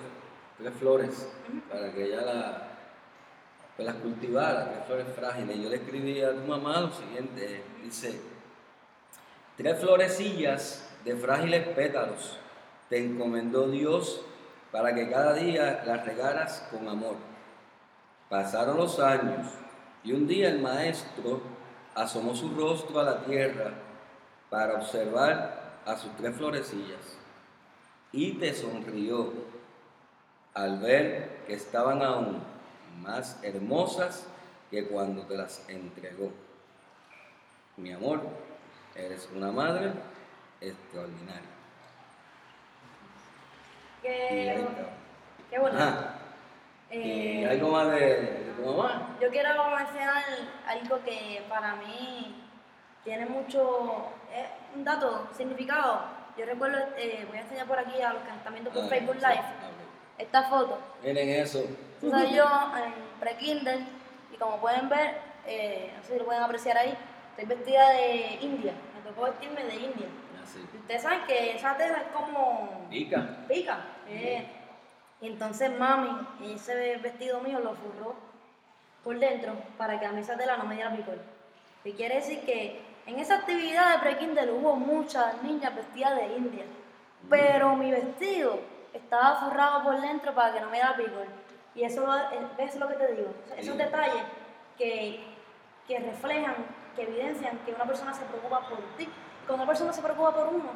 tres 0.57 0.73
flores 0.73 1.33
para 1.71 1.91
que 1.93 2.03
ella 2.03 2.21
la, 2.21 2.67
pues 3.77 3.85
las 3.87 3.95
cultivara, 3.95 4.69
tres 4.69 4.85
flores 4.87 5.07
frágiles. 5.15 5.57
Yo 5.57 5.69
le 5.69 5.77
escribí 5.77 6.21
a 6.21 6.31
tu 6.33 6.41
mamá 6.41 6.81
lo 6.81 6.91
siguiente, 6.91 7.63
dice, 7.81 8.19
tres 9.55 9.79
florecillas 9.79 10.93
de 11.05 11.15
frágiles 11.15 11.65
pétalos 11.69 12.37
te 12.89 13.03
encomendó 13.03 13.67
Dios 13.67 14.21
para 14.71 14.93
que 14.93 15.09
cada 15.09 15.33
día 15.33 15.83
las 15.85 16.05
regaras 16.05 16.67
con 16.71 16.87
amor. 16.87 17.15
Pasaron 18.29 18.77
los 18.77 18.99
años 18.99 19.47
y 20.03 20.11
un 20.11 20.27
día 20.27 20.49
el 20.49 20.59
maestro 20.59 21.41
asomó 21.95 22.35
su 22.35 22.49
rostro 22.55 22.99
a 22.99 23.03
la 23.03 23.19
tierra 23.21 23.71
para 24.49 24.75
observar 24.75 25.79
a 25.85 25.97
sus 25.97 26.15
tres 26.15 26.35
florecillas 26.35 27.17
y 28.11 28.33
te 28.33 28.53
sonrió 28.53 29.33
al 30.53 30.79
ver 30.79 31.43
que 31.47 31.53
estaban 31.53 32.01
aún 32.01 32.41
más 33.01 33.39
hermosas 33.43 34.25
que 34.71 34.87
cuando 34.87 35.23
te 35.23 35.37
las 35.37 35.67
entregó. 35.69 36.31
Mi 37.77 37.93
amor, 37.93 38.21
eres 38.95 39.29
una 39.35 39.51
madre 39.51 39.91
extraordinaria. 40.59 41.56
Qué, 44.07 44.65
qué 45.49 45.59
bonito. 45.59 45.83
Ajá. 45.83 46.13
Eh, 46.89 47.41
¿Y 47.41 47.45
algo 47.45 47.71
más 47.71 47.91
de, 47.91 47.99
de 47.99 48.53
tu 48.57 48.65
mamá? 48.71 49.17
Yo 49.21 49.29
quiero 49.29 49.49
mencionar 49.75 50.23
algo 50.65 51.03
que 51.03 51.43
para 51.49 51.75
mí 51.75 52.41
tiene 53.03 53.25
mucho, 53.25 54.07
es 54.33 54.45
un 54.75 54.85
dato, 54.85 55.27
significado. 55.35 56.01
Yo 56.37 56.45
recuerdo, 56.45 56.77
eh, 56.97 57.25
voy 57.27 57.37
a 57.37 57.41
enseñar 57.41 57.67
por 57.67 57.79
aquí 57.79 58.01
a 58.01 58.13
los 58.13 58.21
que 58.21 58.29
nos 58.29 58.37
están 58.37 58.53
viendo 58.53 58.71
por 58.71 58.83
Ah, 58.85 58.87
Facebook 58.87 59.15
Live, 59.15 59.43
esta 60.19 60.43
foto. 60.43 60.77
Miren 61.03 61.29
eso. 61.29 61.63
Soy 61.99 62.33
yo 62.33 62.45
en 62.77 62.93
pre-kinder 63.19 63.79
y 64.31 64.37
como 64.37 64.57
pueden 64.61 64.87
ver, 64.87 65.17
eh, 65.45 65.91
no 65.97 66.03
sé 66.03 66.13
si 66.13 66.19
lo 66.19 66.25
pueden 66.25 66.43
apreciar 66.43 66.77
ahí, 66.77 66.95
estoy 67.31 67.57
vestida 67.57 67.89
de 67.89 68.37
India. 68.41 68.73
Me 68.95 69.09
tocó 69.09 69.23
vestirme 69.23 69.63
de 69.65 69.75
India. 69.75 70.07
Así. 70.47 70.65
Y 70.73 70.77
ustedes 70.77 71.01
saben 71.01 71.21
que 71.27 71.55
esa 71.55 71.75
tela 71.75 71.97
es 71.97 72.07
como 72.13 72.87
Pica. 72.89 73.37
pica. 73.47 73.79
eh. 74.07 74.47
Y 75.19 75.27
entonces 75.27 75.71
mami, 75.79 76.15
ese 76.53 76.97
vestido 76.97 77.41
mío 77.41 77.59
lo 77.59 77.73
forró 77.73 78.15
por 79.03 79.17
dentro 79.17 79.53
para 79.77 79.99
que 79.99 80.05
a 80.05 80.11
mí 80.11 80.21
esa 80.21 80.37
tela 80.37 80.57
no 80.57 80.65
me 80.65 80.75
diera 80.75 80.95
picor. 80.95 81.17
Que 81.83 81.93
quiere 81.93 82.15
decir 82.15 82.41
que 82.41 82.79
en 83.07 83.17
esa 83.19 83.35
actividad 83.37 83.93
de 83.93 83.99
pre-kinder 83.99 84.51
hubo 84.51 84.75
muchas 84.75 85.41
niñas 85.41 85.75
vestidas 85.75 86.15
de 86.17 86.37
India. 86.37 86.65
Pero 87.29 87.75
mi 87.75 87.89
vestido 87.89 88.59
estaba 88.93 89.37
forrado 89.37 89.83
por 89.83 89.99
dentro 90.01 90.33
para 90.35 90.53
que 90.53 90.61
no 90.61 90.67
me 90.69 90.77
diera 90.77 90.95
picor. 90.95 91.25
Y 91.73 91.83
eso 91.83 92.15
eh, 92.15 92.47
ves 92.57 92.75
lo 92.75 92.87
que 92.87 92.93
te 92.95 93.13
digo. 93.13 93.33
Esos 93.57 93.77
detalles 93.77 94.21
que, 94.77 95.23
que 95.87 95.99
reflejan, 95.99 96.55
que 96.95 97.03
evidencian 97.03 97.57
que 97.65 97.73
una 97.73 97.85
persona 97.85 98.13
se 98.13 98.23
preocupa 98.25 98.67
por 98.69 98.79
ti. 98.97 99.09
Cuando 99.47 99.63
una 99.63 99.67
persona 99.71 99.93
se 99.93 100.01
preocupa 100.01 100.33
por 100.35 100.47
uno, 100.49 100.69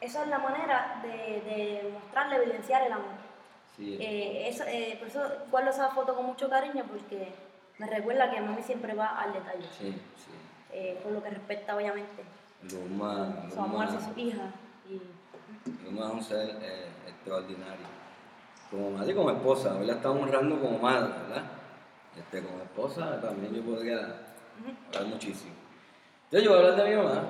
esa 0.00 0.22
es 0.22 0.28
la 0.28 0.38
manera 0.38 1.00
de, 1.02 1.08
de 1.08 1.90
mostrarle, 1.92 2.36
evidenciar 2.36 2.82
el 2.82 2.92
amor. 2.92 3.28
Sí. 3.76 3.96
Eh, 4.00 4.48
eso, 4.48 4.64
eh, 4.66 4.96
por 4.98 5.08
eso 5.08 5.22
guardo 5.50 5.70
esa 5.70 5.90
foto 5.90 6.14
con 6.16 6.26
mucho 6.26 6.48
cariño 6.48 6.84
porque 6.88 7.32
me 7.78 7.86
recuerda 7.86 8.30
que 8.30 8.40
mami 8.40 8.62
siempre 8.62 8.94
va 8.94 9.20
al 9.20 9.32
detalle, 9.32 9.62
Sí, 9.78 9.92
sí. 10.16 10.30
eh, 10.72 10.98
por 11.02 11.12
lo 11.12 11.22
que 11.22 11.30
respecta 11.30 11.76
obviamente 11.76 12.24
Luma, 12.72 13.44
su 13.54 13.60
amor 13.60 13.84
hacia 13.84 14.00
su 14.00 14.18
hija. 14.18 14.42
Y, 14.88 15.00
Luma 15.84 16.06
es 16.08 16.12
un 16.14 16.22
ser 16.24 16.58
eh, 16.60 16.86
extraordinario. 17.06 17.86
como 18.70 18.90
madre 18.90 19.12
y 19.12 19.14
como 19.14 19.30
esposa. 19.30 19.76
Hoy 19.76 19.86
la 19.86 19.92
estamos 19.94 20.22
honrando 20.24 20.60
como 20.60 20.78
madre, 20.78 21.12
¿verdad? 21.28 21.44
Este, 22.16 22.42
como 22.42 22.58
esposa 22.62 23.20
también 23.20 23.54
yo 23.54 23.62
podría 23.62 23.98
hablar 24.88 25.04
muchísimo. 25.06 25.52
Entonces 26.24 26.42
yo 26.44 26.50
voy 26.50 26.58
a 26.64 26.70
hablar 26.72 26.84
de 26.84 26.90
mi 26.90 26.96
mamá, 26.96 27.22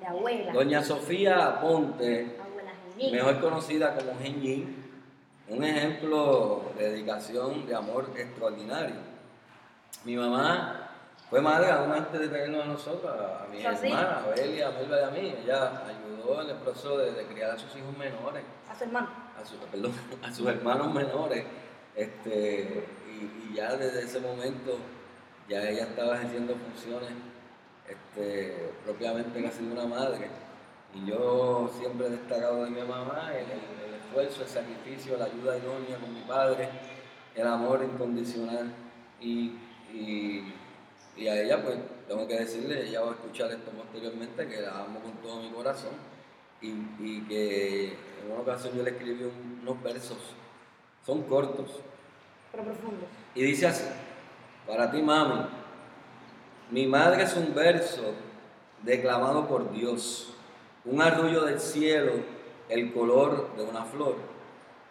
De 0.00 0.06
abuela. 0.06 0.52
doña 0.52 0.82
Sofía 0.82 1.60
Ponte, 1.60 2.36
mejor 3.10 3.40
conocida 3.40 3.94
como 3.96 4.18
Genyin, 4.20 4.84
un 5.48 5.64
ejemplo 5.64 6.62
de 6.76 6.90
dedicación, 6.90 7.66
de 7.66 7.74
amor 7.74 8.10
extraordinario. 8.16 8.96
Mi 10.04 10.16
mamá 10.16 10.90
fue 11.30 11.40
madre 11.40 11.70
aún 11.70 11.92
antes 11.92 12.20
de 12.20 12.28
tenernos 12.28 12.62
a 12.64 12.66
nosotros, 12.66 13.12
a, 13.12 13.46
mi 13.52 13.64
¿Ah, 13.64 13.74
sí? 13.74 13.86
hermana, 13.88 14.18
a 14.24 14.28
Belia, 14.34 14.68
a 14.68 14.70
Melba 14.72 15.00
y 15.00 15.04
a 15.04 15.10
mí. 15.10 15.34
Ella 15.42 15.82
ayudó 15.86 16.42
en 16.42 16.50
el 16.50 16.56
proceso 16.56 16.98
de, 16.98 17.12
de 17.12 17.24
criar 17.26 17.50
a 17.52 17.58
sus 17.58 17.74
hijos 17.76 17.96
menores, 17.98 18.42
A 18.70 18.74
su 18.76 18.84
hermano. 18.84 19.08
a, 19.08 19.70
perdón, 19.70 19.92
a 20.22 20.32
sus 20.32 20.46
hermanos 20.46 20.94
menores. 20.94 21.44
Este, 21.96 22.84
y, 23.08 23.50
y 23.50 23.54
ya 23.56 23.74
desde 23.76 24.02
ese 24.04 24.20
momento 24.20 24.78
ya 25.48 25.68
ella 25.68 25.84
estaba 25.84 26.16
ejerciendo 26.16 26.54
funciones 26.54 27.10
este, 27.88 28.70
propiamente 28.84 29.42
casi 29.42 29.64
de 29.64 29.72
una 29.72 29.86
madre. 29.86 30.28
Y 30.94 31.06
yo 31.06 31.70
siempre 31.78 32.06
he 32.06 32.10
destacado 32.10 32.64
de 32.64 32.70
mi 32.70 32.80
mamá 32.82 33.30
el, 33.32 33.44
el- 33.44 33.88
el 33.88 33.94
esfuerzo, 34.00 34.42
el 34.42 34.48
sacrificio, 34.48 35.16
la 35.18 35.26
ayuda 35.26 35.56
idónea 35.58 35.98
con 35.98 36.12
mi 36.14 36.20
padre, 36.22 36.68
el 37.34 37.46
amor 37.46 37.82
incondicional. 37.84 38.72
Y, 39.20 39.52
y- 39.92 40.54
y 41.16 41.26
a 41.28 41.42
ella, 41.42 41.62
pues, 41.62 41.76
tengo 42.06 42.26
que 42.26 42.38
decirle, 42.38 42.88
ella 42.88 43.00
va 43.02 43.08
a 43.10 43.14
escuchar 43.14 43.50
esto 43.50 43.70
posteriormente, 43.72 44.46
que 44.46 44.60
la 44.60 44.84
amo 44.84 45.00
con 45.00 45.12
todo 45.22 45.42
mi 45.42 45.50
corazón. 45.50 45.92
Y, 46.60 46.68
y 47.00 47.24
que 47.28 47.86
en 47.92 48.30
una 48.32 48.40
ocasión 48.40 48.74
yo 48.76 48.82
le 48.82 48.90
escribí 48.90 49.24
un- 49.24 49.60
unos 49.62 49.82
versos, 49.82 50.18
son 51.06 51.22
cortos, 51.24 51.70
Pero 52.50 52.64
profundo. 52.64 53.06
y 53.34 53.42
dice 53.42 53.66
así, 53.68 53.84
para 54.66 54.90
ti 54.90 55.00
mami, 55.02 55.46
mi 56.70 56.86
madre 56.86 57.22
es 57.22 57.34
un 57.36 57.54
verso 57.54 58.12
declamado 58.82 59.46
por 59.48 59.72
Dios, 59.72 60.34
un 60.84 61.00
arrullo 61.00 61.44
del 61.44 61.60
cielo, 61.60 62.12
el 62.68 62.92
color 62.92 63.56
de 63.56 63.64
una 63.64 63.84
flor, 63.84 64.16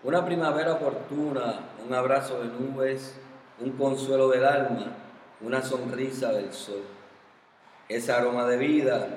una 0.04 0.26
primavera 0.26 0.74
oportuna, 0.74 1.60
un 1.86 1.94
abrazo 1.94 2.42
de 2.42 2.48
nubes, 2.48 3.16
un 3.60 3.72
consuelo 3.72 4.30
del 4.30 4.46
alma, 4.46 4.96
una 5.42 5.62
sonrisa 5.62 6.32
del 6.32 6.52
sol. 6.52 6.82
Ese 7.88 8.12
aroma 8.12 8.46
de 8.46 8.58
vida, 8.58 9.08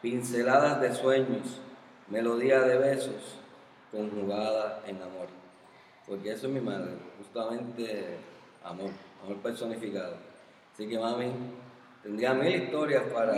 pinceladas 0.00 0.80
de 0.80 0.94
sueños, 0.94 1.60
melodía 2.08 2.60
de 2.60 2.78
besos, 2.78 3.38
conjugada 3.90 4.82
en 4.86 4.96
amor. 4.96 5.26
Porque 6.06 6.32
eso 6.32 6.46
es 6.46 6.52
mi 6.52 6.60
madre, 6.60 6.92
justamente 7.18 8.18
amor, 8.64 8.90
amor 9.22 9.36
personificado. 9.38 10.16
Así 10.72 10.88
que 10.88 10.98
mami, 10.98 11.32
tendría 12.06 12.34
mil 12.34 12.54
historias 12.62 13.02
para, 13.12 13.34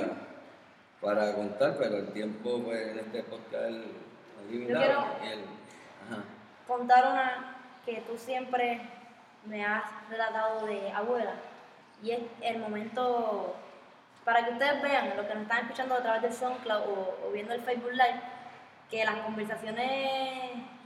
para 1.00 1.32
contar, 1.34 1.76
pero 1.78 1.96
el 1.96 2.12
tiempo 2.12 2.60
pues, 2.62 2.88
en 2.88 2.98
este 2.98 3.22
podcast 3.22 3.64
es 3.64 4.50
limitado. 4.50 4.84
quiero- 4.84 5.06
y 5.24 5.28
el- 5.32 5.44
ajá. 5.44 6.22
Contar 6.66 7.06
una 7.12 7.56
que 7.86 8.02
tú 8.02 8.16
siempre 8.18 8.82
me 9.46 9.64
has 9.64 9.84
relatado 10.10 10.66
de 10.66 10.92
abuela. 10.92 11.32
Y 12.02 12.10
es 12.10 12.20
el 12.42 12.58
momento, 12.58 13.56
para 14.24 14.44
que 14.44 14.52
ustedes 14.52 14.82
vean, 14.82 15.16
los 15.16 15.26
que 15.26 15.34
nos 15.34 15.42
están 15.44 15.62
escuchando 15.64 15.94
a 15.94 16.02
través 16.02 16.22
del 16.22 16.32
SoundCloud 16.34 16.82
o, 16.82 17.18
o 17.26 17.32
viendo 17.32 17.54
el 17.54 17.62
Facebook 17.62 17.92
Live, 17.92 18.20
que 18.90 19.02
las 19.04 19.16
conversaciones 19.20 19.88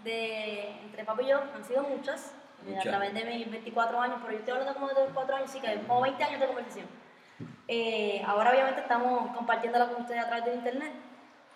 de, 0.04 0.68
entre 0.84 1.04
papi 1.04 1.24
y 1.24 1.28
yo 1.28 1.40
han 1.54 1.64
sido 1.64 1.82
muchas, 1.82 2.32
eh, 2.68 2.76
a 2.78 2.82
través 2.82 3.12
de 3.12 3.24
mis 3.24 3.50
24 3.50 4.00
años, 4.00 4.18
pero 4.20 4.32
yo 4.34 4.38
estoy 4.38 4.52
hablando 4.52 4.74
como 4.74 4.88
de 4.88 4.94
24 4.94 5.36
años, 5.36 5.50
sí 5.50 5.60
que 5.60 5.80
como 5.88 6.00
20 6.02 6.22
años 6.22 6.40
de 6.40 6.46
conversación. 6.46 7.01
Eh, 7.74 8.22
ahora 8.26 8.50
obviamente 8.50 8.82
estamos 8.82 9.34
compartiéndola 9.34 9.88
con 9.88 10.02
ustedes 10.02 10.22
a 10.22 10.26
través 10.26 10.44
del 10.44 10.56
internet, 10.56 10.92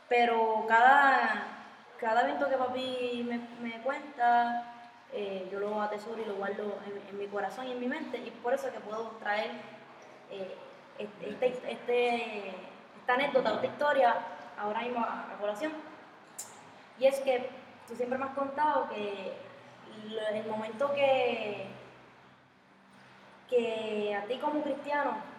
pero 0.09 0.65
cada, 0.67 1.45
cada 2.01 2.23
evento 2.23 2.49
que 2.49 2.57
papi 2.57 3.29
me, 3.61 3.83
cuenta, 3.83 4.73
eh, 5.13 5.47
yo 5.53 5.61
lo 5.61 5.83
atesoro 5.83 6.23
y 6.23 6.25
lo 6.25 6.37
guardo 6.37 6.79
en, 7.11 7.19
mi 7.19 7.27
corazón 7.27 7.67
y 7.67 7.73
en 7.73 7.81
mi 7.81 7.87
mente, 7.87 8.17
y 8.17 8.31
por 8.31 8.55
eso 8.55 8.67
es 8.69 8.73
que 8.73 8.81
puedo 8.81 9.11
traer 9.21 9.51
eh, 10.31 10.57
este, 10.99 11.29
este- 11.29 11.73
este- 11.73 12.55
esta 12.99 13.13
anécdota, 13.13 13.53
esta 13.53 13.67
historia 13.67 14.15
ahora 14.59 14.81
mismo 14.81 15.05
a, 15.05 15.35
a 15.35 15.37
colación. 15.39 15.73
Y 16.99 17.05
es 17.09 17.21
que 17.21 17.51
tú 17.87 17.95
siempre 17.95 18.17
me 18.17 18.25
has 18.25 18.35
contado 18.35 18.89
que 18.89 19.35
el 20.33 20.47
momento 20.47 20.95
que, 20.95 21.67
que 23.51 24.15
a 24.15 24.25
ti 24.25 24.39
como 24.39 24.63
cristiano 24.63 25.36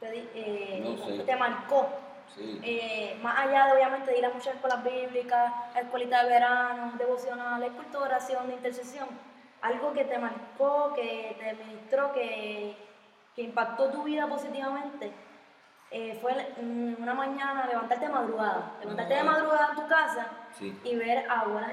te, 0.00 0.30
eh, 0.34 0.80
No 0.82 1.04
sé. 1.04 1.22
te 1.24 1.36
marcó, 1.36 1.88
Sí. 2.34 2.60
eh, 2.62 3.18
más 3.22 3.38
allá 3.38 3.66
de 3.66 3.72
obviamente 3.72 4.10
de 4.12 4.18
ir 4.18 4.24
a 4.26 4.30
muchas 4.30 4.54
escuelas 4.54 4.82
bíblicas, 4.84 5.52
a 5.74 5.80
escuelitas 5.80 6.22
de 6.24 6.28
verano, 6.28 6.92
devocionales, 6.96 7.72
culto 7.72 7.98
de 8.00 8.04
oración, 8.06 8.46
de 8.48 8.54
intercesión, 8.54 9.08
algo 9.62 9.92
que 9.92 10.04
te 10.04 10.18
marcó, 10.18 10.92
que 10.94 11.36
te 11.38 11.64
ministró, 11.64 12.12
que, 12.12 12.76
que 13.34 13.42
impactó 13.42 13.90
tu 13.90 14.02
vida 14.04 14.26
positivamente, 14.26 15.12
eh, 15.90 16.16
fue 16.22 16.32
mm, 16.62 17.02
una 17.02 17.14
mañana 17.14 17.66
levantarte 17.66 18.06
de 18.06 18.12
madrugada, 18.12 18.72
levantarte 18.80 19.14
de 19.14 19.22
madrugada 19.24 19.68
en 19.70 19.76
tu 19.76 19.88
casa 19.88 20.26
Sí. 20.52 20.80
y 20.84 20.94
ver 20.96 21.28
a 21.28 21.40
abuela 21.40 21.72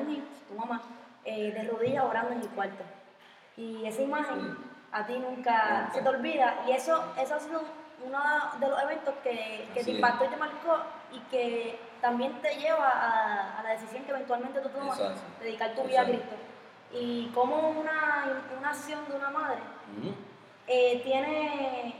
tu 0.49 0.53
mamá, 0.55 0.81
eh, 1.23 1.51
de 1.51 1.63
rodillas 1.69 2.03
orando 2.03 2.31
en 2.31 2.41
el 2.41 2.49
cuarto. 2.49 2.83
Y 3.55 3.85
esa 3.85 4.01
imagen 4.01 4.39
Sí. 4.41 4.63
a 4.91 5.05
ti 5.05 5.13
nunca 5.19 5.81
Nunca. 5.81 5.89
se 5.93 6.01
te 6.01 6.09
olvida. 6.09 6.63
Y 6.67 6.71
eso, 6.71 7.03
eso 7.19 7.35
ha 7.35 7.39
sido 7.39 7.61
uno 8.05 8.19
de 8.59 8.67
los 8.69 8.83
eventos 8.83 9.15
que, 9.23 9.67
que 9.73 9.83
te 9.83 9.91
es. 9.91 9.95
impactó 9.95 10.25
y 10.25 10.27
te 10.29 10.37
marcó 10.37 10.77
y 11.11 11.19
que 11.31 11.79
también 12.01 12.33
te 12.41 12.55
lleva 12.55 12.87
a, 12.89 13.59
a 13.59 13.63
la 13.63 13.69
decisión 13.71 14.03
que 14.03 14.11
eventualmente 14.11 14.59
tú 14.61 14.69
tomas, 14.69 14.99
Exacto. 14.99 15.21
dedicar 15.41 15.73
tu 15.73 15.83
vida 15.83 16.01
a. 16.01 16.05
Cristo. 16.05 16.35
Y 16.93 17.27
como 17.33 17.69
una, 17.69 18.25
una 18.59 18.69
acción 18.69 18.99
de 19.09 19.15
una 19.15 19.29
madre 19.29 19.59
Ujú. 19.99 20.13
eh, 20.67 21.01
tiene 21.03 21.95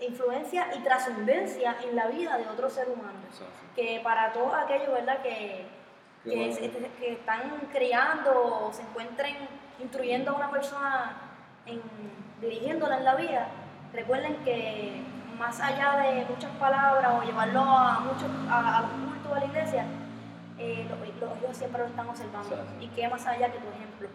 influencia 0.00 0.68
y 0.74 0.78
trascendencia 0.80 1.76
en 1.82 1.94
la 1.96 2.06
vida 2.06 2.38
de 2.38 2.48
otro 2.48 2.70
ser 2.70 2.88
humano. 2.88 3.18
Que 3.76 4.00
para 4.02 4.32
todos 4.32 4.54
aquellos, 4.54 4.90
¿verdad? 4.92 5.20
Que, 5.22 5.66
que, 6.24 6.36
bueno. 6.36 6.54
se- 6.54 6.70
que 6.70 7.12
están 7.12 7.68
criando 7.72 8.66
o 8.66 8.72
se 8.72 8.82
encuentren 8.82 9.36
instruyendo 9.80 10.30
a 10.32 10.34
una 10.34 10.50
persona, 10.50 11.16
en, 11.66 11.80
dirigiéndola 12.40 12.98
en 12.98 13.04
la 13.04 13.14
vida, 13.16 13.48
recuerden 13.92 14.36
que 14.44 15.02
más 15.42 15.58
allá 15.60 15.96
de 16.02 16.24
muchas 16.26 16.50
palabras 16.52 17.12
o 17.18 17.22
llevarlo 17.24 17.60
a 17.62 17.98
muchos 18.00 18.30
a, 18.48 18.78
a 18.78 18.80
los 18.82 18.90
cultos 18.90 19.34
de 19.34 19.40
la 19.40 19.46
iglesia, 19.46 19.84
eh, 20.58 20.86
los, 20.88 20.98
los 21.30 21.38
hijos 21.42 21.56
siempre 21.56 21.80
lo 21.82 21.88
están 21.88 22.08
observando. 22.08 22.48
Exacto. 22.48 22.72
Y 22.84 22.88
qué 22.88 23.08
más 23.08 23.26
allá 23.26 23.50
que 23.52 23.58
tu 23.58 23.68
ejemplo. 23.68 24.08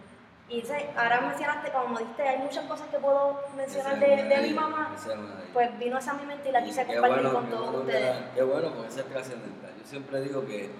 Y 0.49 0.61
ese- 0.61 0.89
ahora 0.95 1.19
mencionaste, 1.19 1.69
como 1.73 1.99
dijiste, 1.99 2.23
hay 2.25 2.37
muchas 2.37 2.63
cosas 2.65 2.87
que 2.87 2.97
puedo 2.99 3.41
mencionar 3.57 3.99
de, 3.99 4.13
es 4.35 4.41
mi 4.47 4.53
mamá. 4.53 4.91
es. 4.95 5.05
Pues 5.53 5.77
vino 5.77 5.97
esa 5.97 6.13
mi 6.13 6.25
mente 6.25 6.47
y 6.47 6.51
la 6.53 6.63
quise 6.63 6.85
compartir 6.85 7.21
bueno, 7.23 7.33
con 7.33 7.49
todos 7.49 7.65
bueno 7.65 7.79
ustedes. 7.79 8.15
la- 8.21 8.31
Qué 8.33 8.43
bueno, 8.43 8.73
con 8.73 8.85
esa 8.85 9.03
trascendental. 9.03 9.71
Yo 9.77 9.85
siempre 9.85 10.21
digo 10.21 10.45
que, 10.45 10.71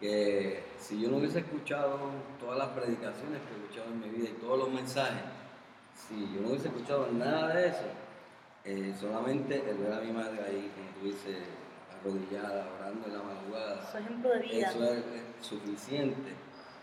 que 0.00 0.64
si 0.78 0.98
yo 1.02 1.10
no 1.10 1.18
hubiese 1.18 1.40
escuchado 1.40 1.98
todas 2.40 2.56
las 2.58 2.68
predicaciones 2.68 3.40
que 3.42 3.52
he 3.54 3.56
escuchado 3.64 3.88
en 3.92 4.00
mi 4.00 4.08
vida 4.08 4.30
y 4.30 4.40
todos 4.40 4.58
los 4.58 4.70
mensajes, 4.70 5.22
si 5.94 6.32
yo 6.34 6.40
no 6.40 6.48
hubiese 6.48 6.68
escuchado 6.68 7.06
nada 7.12 7.48
de 7.48 7.68
eso, 7.68 7.84
eh, 8.64 8.94
solamente 8.98 9.62
el 9.68 9.76
ver 9.78 9.92
a 9.92 10.00
mi 10.00 10.12
madre 10.12 10.38
ahí, 10.46 10.70
como 10.74 10.88
tú 11.00 11.06
dices, 11.06 11.36
arrodillada, 12.00 12.66
orando 12.78 13.06
en 13.06 13.12
la 13.16 13.22
madrugada, 13.22 13.90
Su 13.90 13.98
ejemplo 13.98 14.30
de 14.30 14.38
vida. 14.40 14.70
eso 14.70 14.84
es, 14.84 14.98
es 14.98 15.46
suficiente 15.46 16.32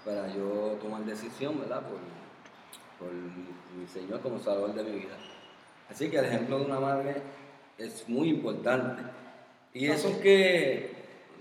para 0.06 0.28
yo 0.28 0.78
tomar 0.82 1.03
decisión, 1.03 1.60
¿verdad? 1.60 1.82
Por, 1.82 1.99
por 2.99 3.14
mi 3.14 3.88
Señor 3.88 4.20
como 4.22 4.39
Salvador 4.39 4.74
de 4.74 4.84
mi 4.84 4.91
vida. 4.99 5.18
Así 5.89 6.10
que 6.10 6.18
el 6.20 6.26
ejemplo 6.26 6.60
de 6.60 6.66
una 6.66 6.80
madre 6.80 7.22
es 7.78 8.08
muy 8.08 8.30
importante. 8.30 9.01
Y 9.74 9.88
eso 9.88 10.10
es 10.10 10.18
que, 10.18 10.95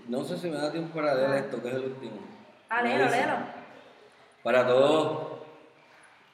no 0.07 0.23
sé 0.23 0.37
si 0.37 0.49
me 0.49 0.57
da 0.57 0.71
tiempo 0.71 0.93
para 0.95 1.13
leer 1.15 1.45
esto, 1.45 1.61
que 1.61 1.69
es 1.69 1.75
el 1.75 1.83
último. 1.85 2.17
Ah, 2.69 2.81
léelo, 2.81 3.09
léelo. 3.09 3.33
Para 4.43 4.65
todos, 4.65 5.30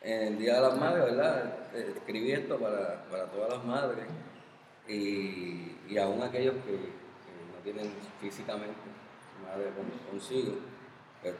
en 0.01 0.27
el 0.27 0.37
Día 0.39 0.55
de 0.55 0.61
las 0.61 0.77
Madres, 0.77 1.05
¿verdad? 1.05 1.53
Eh, 1.73 1.93
Escribí 1.97 2.31
esto 2.31 2.57
para, 2.57 3.03
para 3.09 3.25
todas 3.25 3.49
las 3.53 3.63
madres 3.65 4.05
y, 4.87 5.75
y 5.89 5.97
aún 5.97 6.21
aquellos 6.23 6.53
que, 6.65 6.71
que 6.71 7.33
no 7.53 7.61
tienen 7.63 7.91
físicamente 8.21 8.75
su 8.75 9.45
madre 9.45 9.69
con- 9.75 10.09
consigo, 10.11 10.53
pues, 11.21 11.33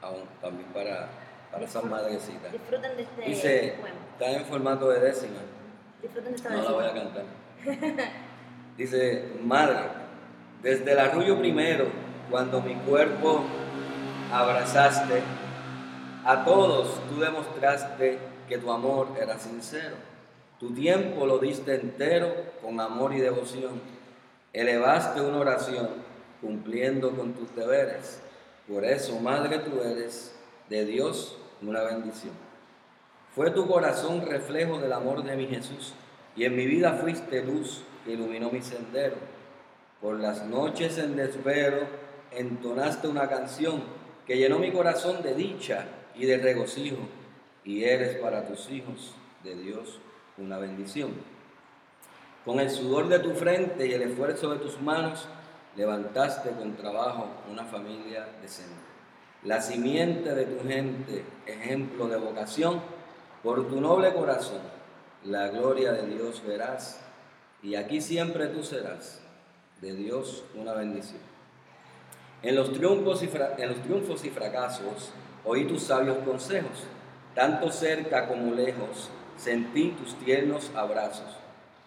aún 0.00 0.22
también 0.40 0.68
para, 0.72 1.08
para 1.52 1.64
esas 1.64 1.84
madrecitas. 1.84 2.50
Disfruten 2.52 2.96
de 2.96 3.02
este 3.02 3.22
Dice, 3.22 3.74
poema. 3.80 3.96
está 4.12 4.30
en 4.32 4.44
formato 4.46 4.88
de 4.90 5.00
décima, 5.00 5.40
Disfruten 6.00 6.30
de 6.30 6.36
esta 6.36 6.50
no 6.50 6.62
la 6.62 6.70
voy 6.70 6.84
a 6.86 6.94
cantar. 6.94 7.24
Dice, 8.76 9.32
madre, 9.42 9.76
desde 10.62 10.92
el 10.92 10.98
arrullo 10.98 11.38
primero, 11.38 11.86
cuando 12.30 12.60
mi 12.62 12.74
cuerpo 12.76 13.42
abrazaste, 14.32 15.20
A 16.28 16.44
todos 16.44 16.90
tú 17.08 17.20
demostraste 17.20 18.18
que 18.46 18.58
tu 18.58 18.70
amor 18.70 19.08
era 19.18 19.38
sincero. 19.38 19.96
Tu 20.60 20.74
tiempo 20.74 21.24
lo 21.24 21.38
diste 21.38 21.74
entero 21.76 22.30
con 22.60 22.78
amor 22.80 23.14
y 23.14 23.18
devoción. 23.18 23.80
Elevaste 24.52 25.22
una 25.22 25.38
oración 25.38 25.88
cumpliendo 26.42 27.12
con 27.12 27.32
tus 27.32 27.56
deberes. 27.56 28.20
Por 28.70 28.84
eso, 28.84 29.18
Madre, 29.20 29.60
tú 29.60 29.80
eres 29.80 30.36
de 30.68 30.84
Dios 30.84 31.38
una 31.62 31.82
bendición. 31.82 32.34
Fue 33.34 33.50
tu 33.50 33.66
corazón 33.66 34.20
reflejo 34.26 34.78
del 34.80 34.92
amor 34.92 35.24
de 35.24 35.34
mi 35.34 35.46
Jesús 35.46 35.94
y 36.36 36.44
en 36.44 36.56
mi 36.56 36.66
vida 36.66 36.92
fuiste 36.92 37.42
luz 37.42 37.84
que 38.04 38.12
iluminó 38.12 38.50
mi 38.50 38.60
sendero. 38.60 39.16
Por 40.02 40.20
las 40.20 40.44
noches 40.44 40.98
en 40.98 41.16
desvelo 41.16 41.86
entonaste 42.32 43.08
una 43.08 43.30
canción 43.30 43.82
que 44.26 44.36
llenó 44.36 44.58
mi 44.58 44.70
corazón 44.70 45.22
de 45.22 45.32
dicha 45.32 45.86
y 46.18 46.26
de 46.26 46.38
regocijo 46.38 46.98
y 47.64 47.84
eres 47.84 48.16
para 48.16 48.46
tus 48.46 48.70
hijos 48.70 49.14
de 49.44 49.54
Dios 49.56 50.00
una 50.36 50.58
bendición. 50.58 51.12
Con 52.44 52.60
el 52.60 52.70
sudor 52.70 53.08
de 53.08 53.18
tu 53.18 53.32
frente 53.32 53.86
y 53.86 53.92
el 53.92 54.02
esfuerzo 54.02 54.50
de 54.50 54.58
tus 54.58 54.80
manos 54.80 55.28
levantaste 55.76 56.50
con 56.50 56.76
trabajo 56.76 57.26
una 57.50 57.64
familia 57.64 58.28
decente. 58.42 58.74
La 59.44 59.60
simiente 59.60 60.34
de 60.34 60.46
tu 60.46 60.66
gente, 60.66 61.24
ejemplo 61.46 62.08
de 62.08 62.16
vocación, 62.16 62.80
por 63.42 63.68
tu 63.68 63.80
noble 63.80 64.12
corazón, 64.12 64.60
la 65.24 65.48
gloria 65.48 65.92
de 65.92 66.06
Dios 66.06 66.42
verás 66.44 67.00
y 67.62 67.74
aquí 67.74 68.00
siempre 68.00 68.46
tú 68.48 68.62
serás, 68.62 69.20
de 69.80 69.94
Dios 69.94 70.44
una 70.54 70.72
bendición. 70.72 71.20
En 72.42 72.54
los 72.54 72.72
triunfos 72.72 73.22
y, 73.22 73.30
en 73.58 73.68
los 73.68 73.82
triunfos 73.82 74.24
y 74.24 74.30
fracasos 74.30 75.12
oí 75.44 75.64
tus 75.64 75.82
sabios 75.82 76.18
consejos, 76.18 76.84
tanto 77.34 77.70
cerca 77.70 78.26
como 78.26 78.54
lejos, 78.54 79.10
sentí 79.36 79.90
tus 79.90 80.14
tiernos 80.18 80.70
abrazos. 80.74 81.36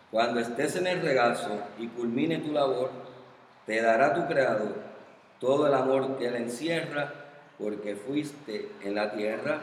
Cuando 0.09 0.39
estés 0.39 0.75
en 0.75 0.87
el 0.87 1.01
regazo 1.01 1.61
y 1.77 1.87
culmine 1.87 2.39
tu 2.39 2.51
labor, 2.51 2.91
te 3.65 3.81
dará 3.81 4.13
tu 4.13 4.27
Creador 4.27 4.75
todo 5.39 5.67
el 5.67 5.73
amor 5.73 6.17
que 6.17 6.27
Él 6.27 6.35
encierra, 6.35 7.11
porque 7.57 7.95
fuiste 7.95 8.71
en 8.83 8.95
la 8.95 9.11
tierra 9.11 9.59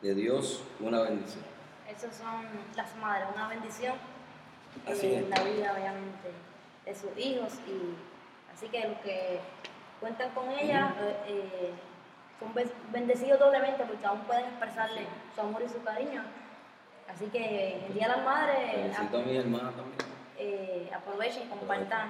de 0.00 0.14
Dios 0.14 0.62
una 0.80 1.02
bendición. 1.02 1.44
Esas 1.88 2.16
son 2.16 2.46
las 2.74 2.96
madres, 2.96 3.28
una 3.34 3.48
bendición 3.48 3.94
en 4.86 5.30
la 5.30 5.42
vida, 5.42 5.74
obviamente, 5.76 6.30
de 6.86 6.94
sus 6.94 7.10
hijos. 7.18 7.52
y 7.66 7.94
Así 8.54 8.68
que 8.68 8.88
los 8.88 8.98
que 8.98 9.40
cuentan 10.00 10.30
con 10.30 10.50
ella 10.50 10.94
eh, 11.26 11.72
son 12.40 12.52
bendecidos 12.90 13.38
doblemente 13.38 13.84
porque 13.84 14.06
aún 14.06 14.20
pueden 14.20 14.46
expresarle 14.46 15.06
su 15.34 15.40
amor 15.40 15.62
y 15.62 15.68
su 15.68 15.82
cariño. 15.82 16.22
Así 17.12 17.26
que 17.26 17.86
el 17.86 17.94
Día 17.94 18.08
de 18.08 18.16
las 18.16 18.24
Madres. 18.24 18.98
a 18.98 19.02
mi 19.02 19.36
hermana 19.36 19.70
también. 19.70 20.10
Eh, 20.38 20.90
aprovechen 20.94 21.42
y 21.44 21.46
compartan 21.46 22.08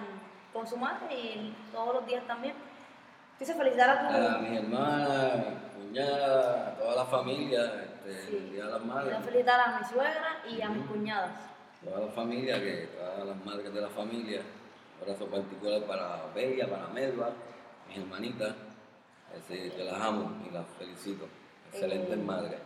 con 0.52 0.66
su 0.66 0.76
madre 0.76 1.12
y 1.12 1.54
todos 1.72 1.94
los 1.94 2.06
días 2.06 2.24
también. 2.26 2.54
Quise 3.38 3.54
felicitar 3.54 3.90
a 3.90 4.08
tu. 4.08 4.14
A 4.14 4.38
mi 4.38 4.56
hermana, 4.56 5.34
mi 5.76 5.86
cuñada, 5.88 6.68
a 6.68 6.74
toda 6.76 6.96
la 6.96 7.04
familia, 7.06 7.64
este, 8.06 8.36
el 8.36 8.52
Día 8.52 8.66
de 8.66 8.70
las 8.70 8.84
Madres. 8.84 9.08
Quiero 9.08 9.24
felicitar 9.24 9.60
a 9.60 9.78
mi 9.78 9.84
suegra 9.84 10.42
y 10.48 10.62
a 10.62 10.68
mis 10.68 10.86
cuñadas 10.86 11.50
toda 11.84 12.00
la 12.00 12.12
familia, 12.12 12.60
que 12.60 12.88
todas 12.88 13.26
las 13.26 13.44
madres 13.44 13.72
de 13.72 13.80
la 13.80 13.88
familia, 13.88 14.40
un 14.40 15.02
abrazo 15.02 15.26
particular 15.26 15.82
para 15.84 16.26
Bella, 16.34 16.68
para 16.68 16.88
Melba, 16.88 17.30
mis 17.88 17.98
hermanitas, 17.98 18.54
así, 19.36 19.70
que 19.70 19.84
las 19.84 20.00
amo 20.00 20.32
y 20.48 20.52
las 20.52 20.66
felicito, 20.78 21.26
excelentes 21.72 22.18
eh, 22.18 22.22
madres. 22.22 22.60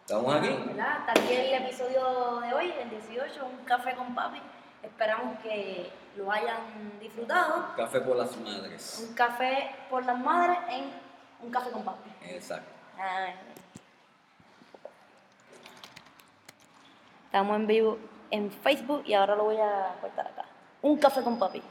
¿Estamos 0.00 0.34
aquí? 0.34 0.48
¿Verdad? 0.48 0.98
Hasta 0.98 1.12
aquí 1.12 1.32
el 1.32 1.64
episodio 1.64 2.40
de 2.40 2.52
hoy, 2.52 2.74
el 2.80 2.90
18, 2.90 3.46
un 3.46 3.64
café 3.64 3.94
con 3.94 4.14
papi. 4.14 4.40
Esperamos 4.82 5.38
que 5.40 5.90
lo 6.16 6.30
hayan 6.30 6.98
disfrutado. 7.00 7.74
Café 7.76 8.00
por 8.00 8.16
las 8.16 8.36
madres. 8.36 9.06
Un 9.08 9.14
café 9.14 9.74
por 9.88 10.04
las 10.04 10.18
madres 10.18 10.58
en 10.68 10.92
un 11.40 11.50
café 11.50 11.70
con 11.70 11.84
papi. 11.84 12.10
Exacto. 12.22 12.70
Estamos 17.26 17.56
en 17.56 17.66
vivo 17.66 17.98
en 18.30 18.50
Facebook 18.50 19.02
y 19.06 19.14
ahora 19.14 19.34
lo 19.34 19.44
voy 19.44 19.56
a 19.56 19.96
cortar 20.00 20.26
acá. 20.26 20.44
Un 20.82 20.98
café 20.98 21.22
con 21.22 21.38
papi. 21.38 21.62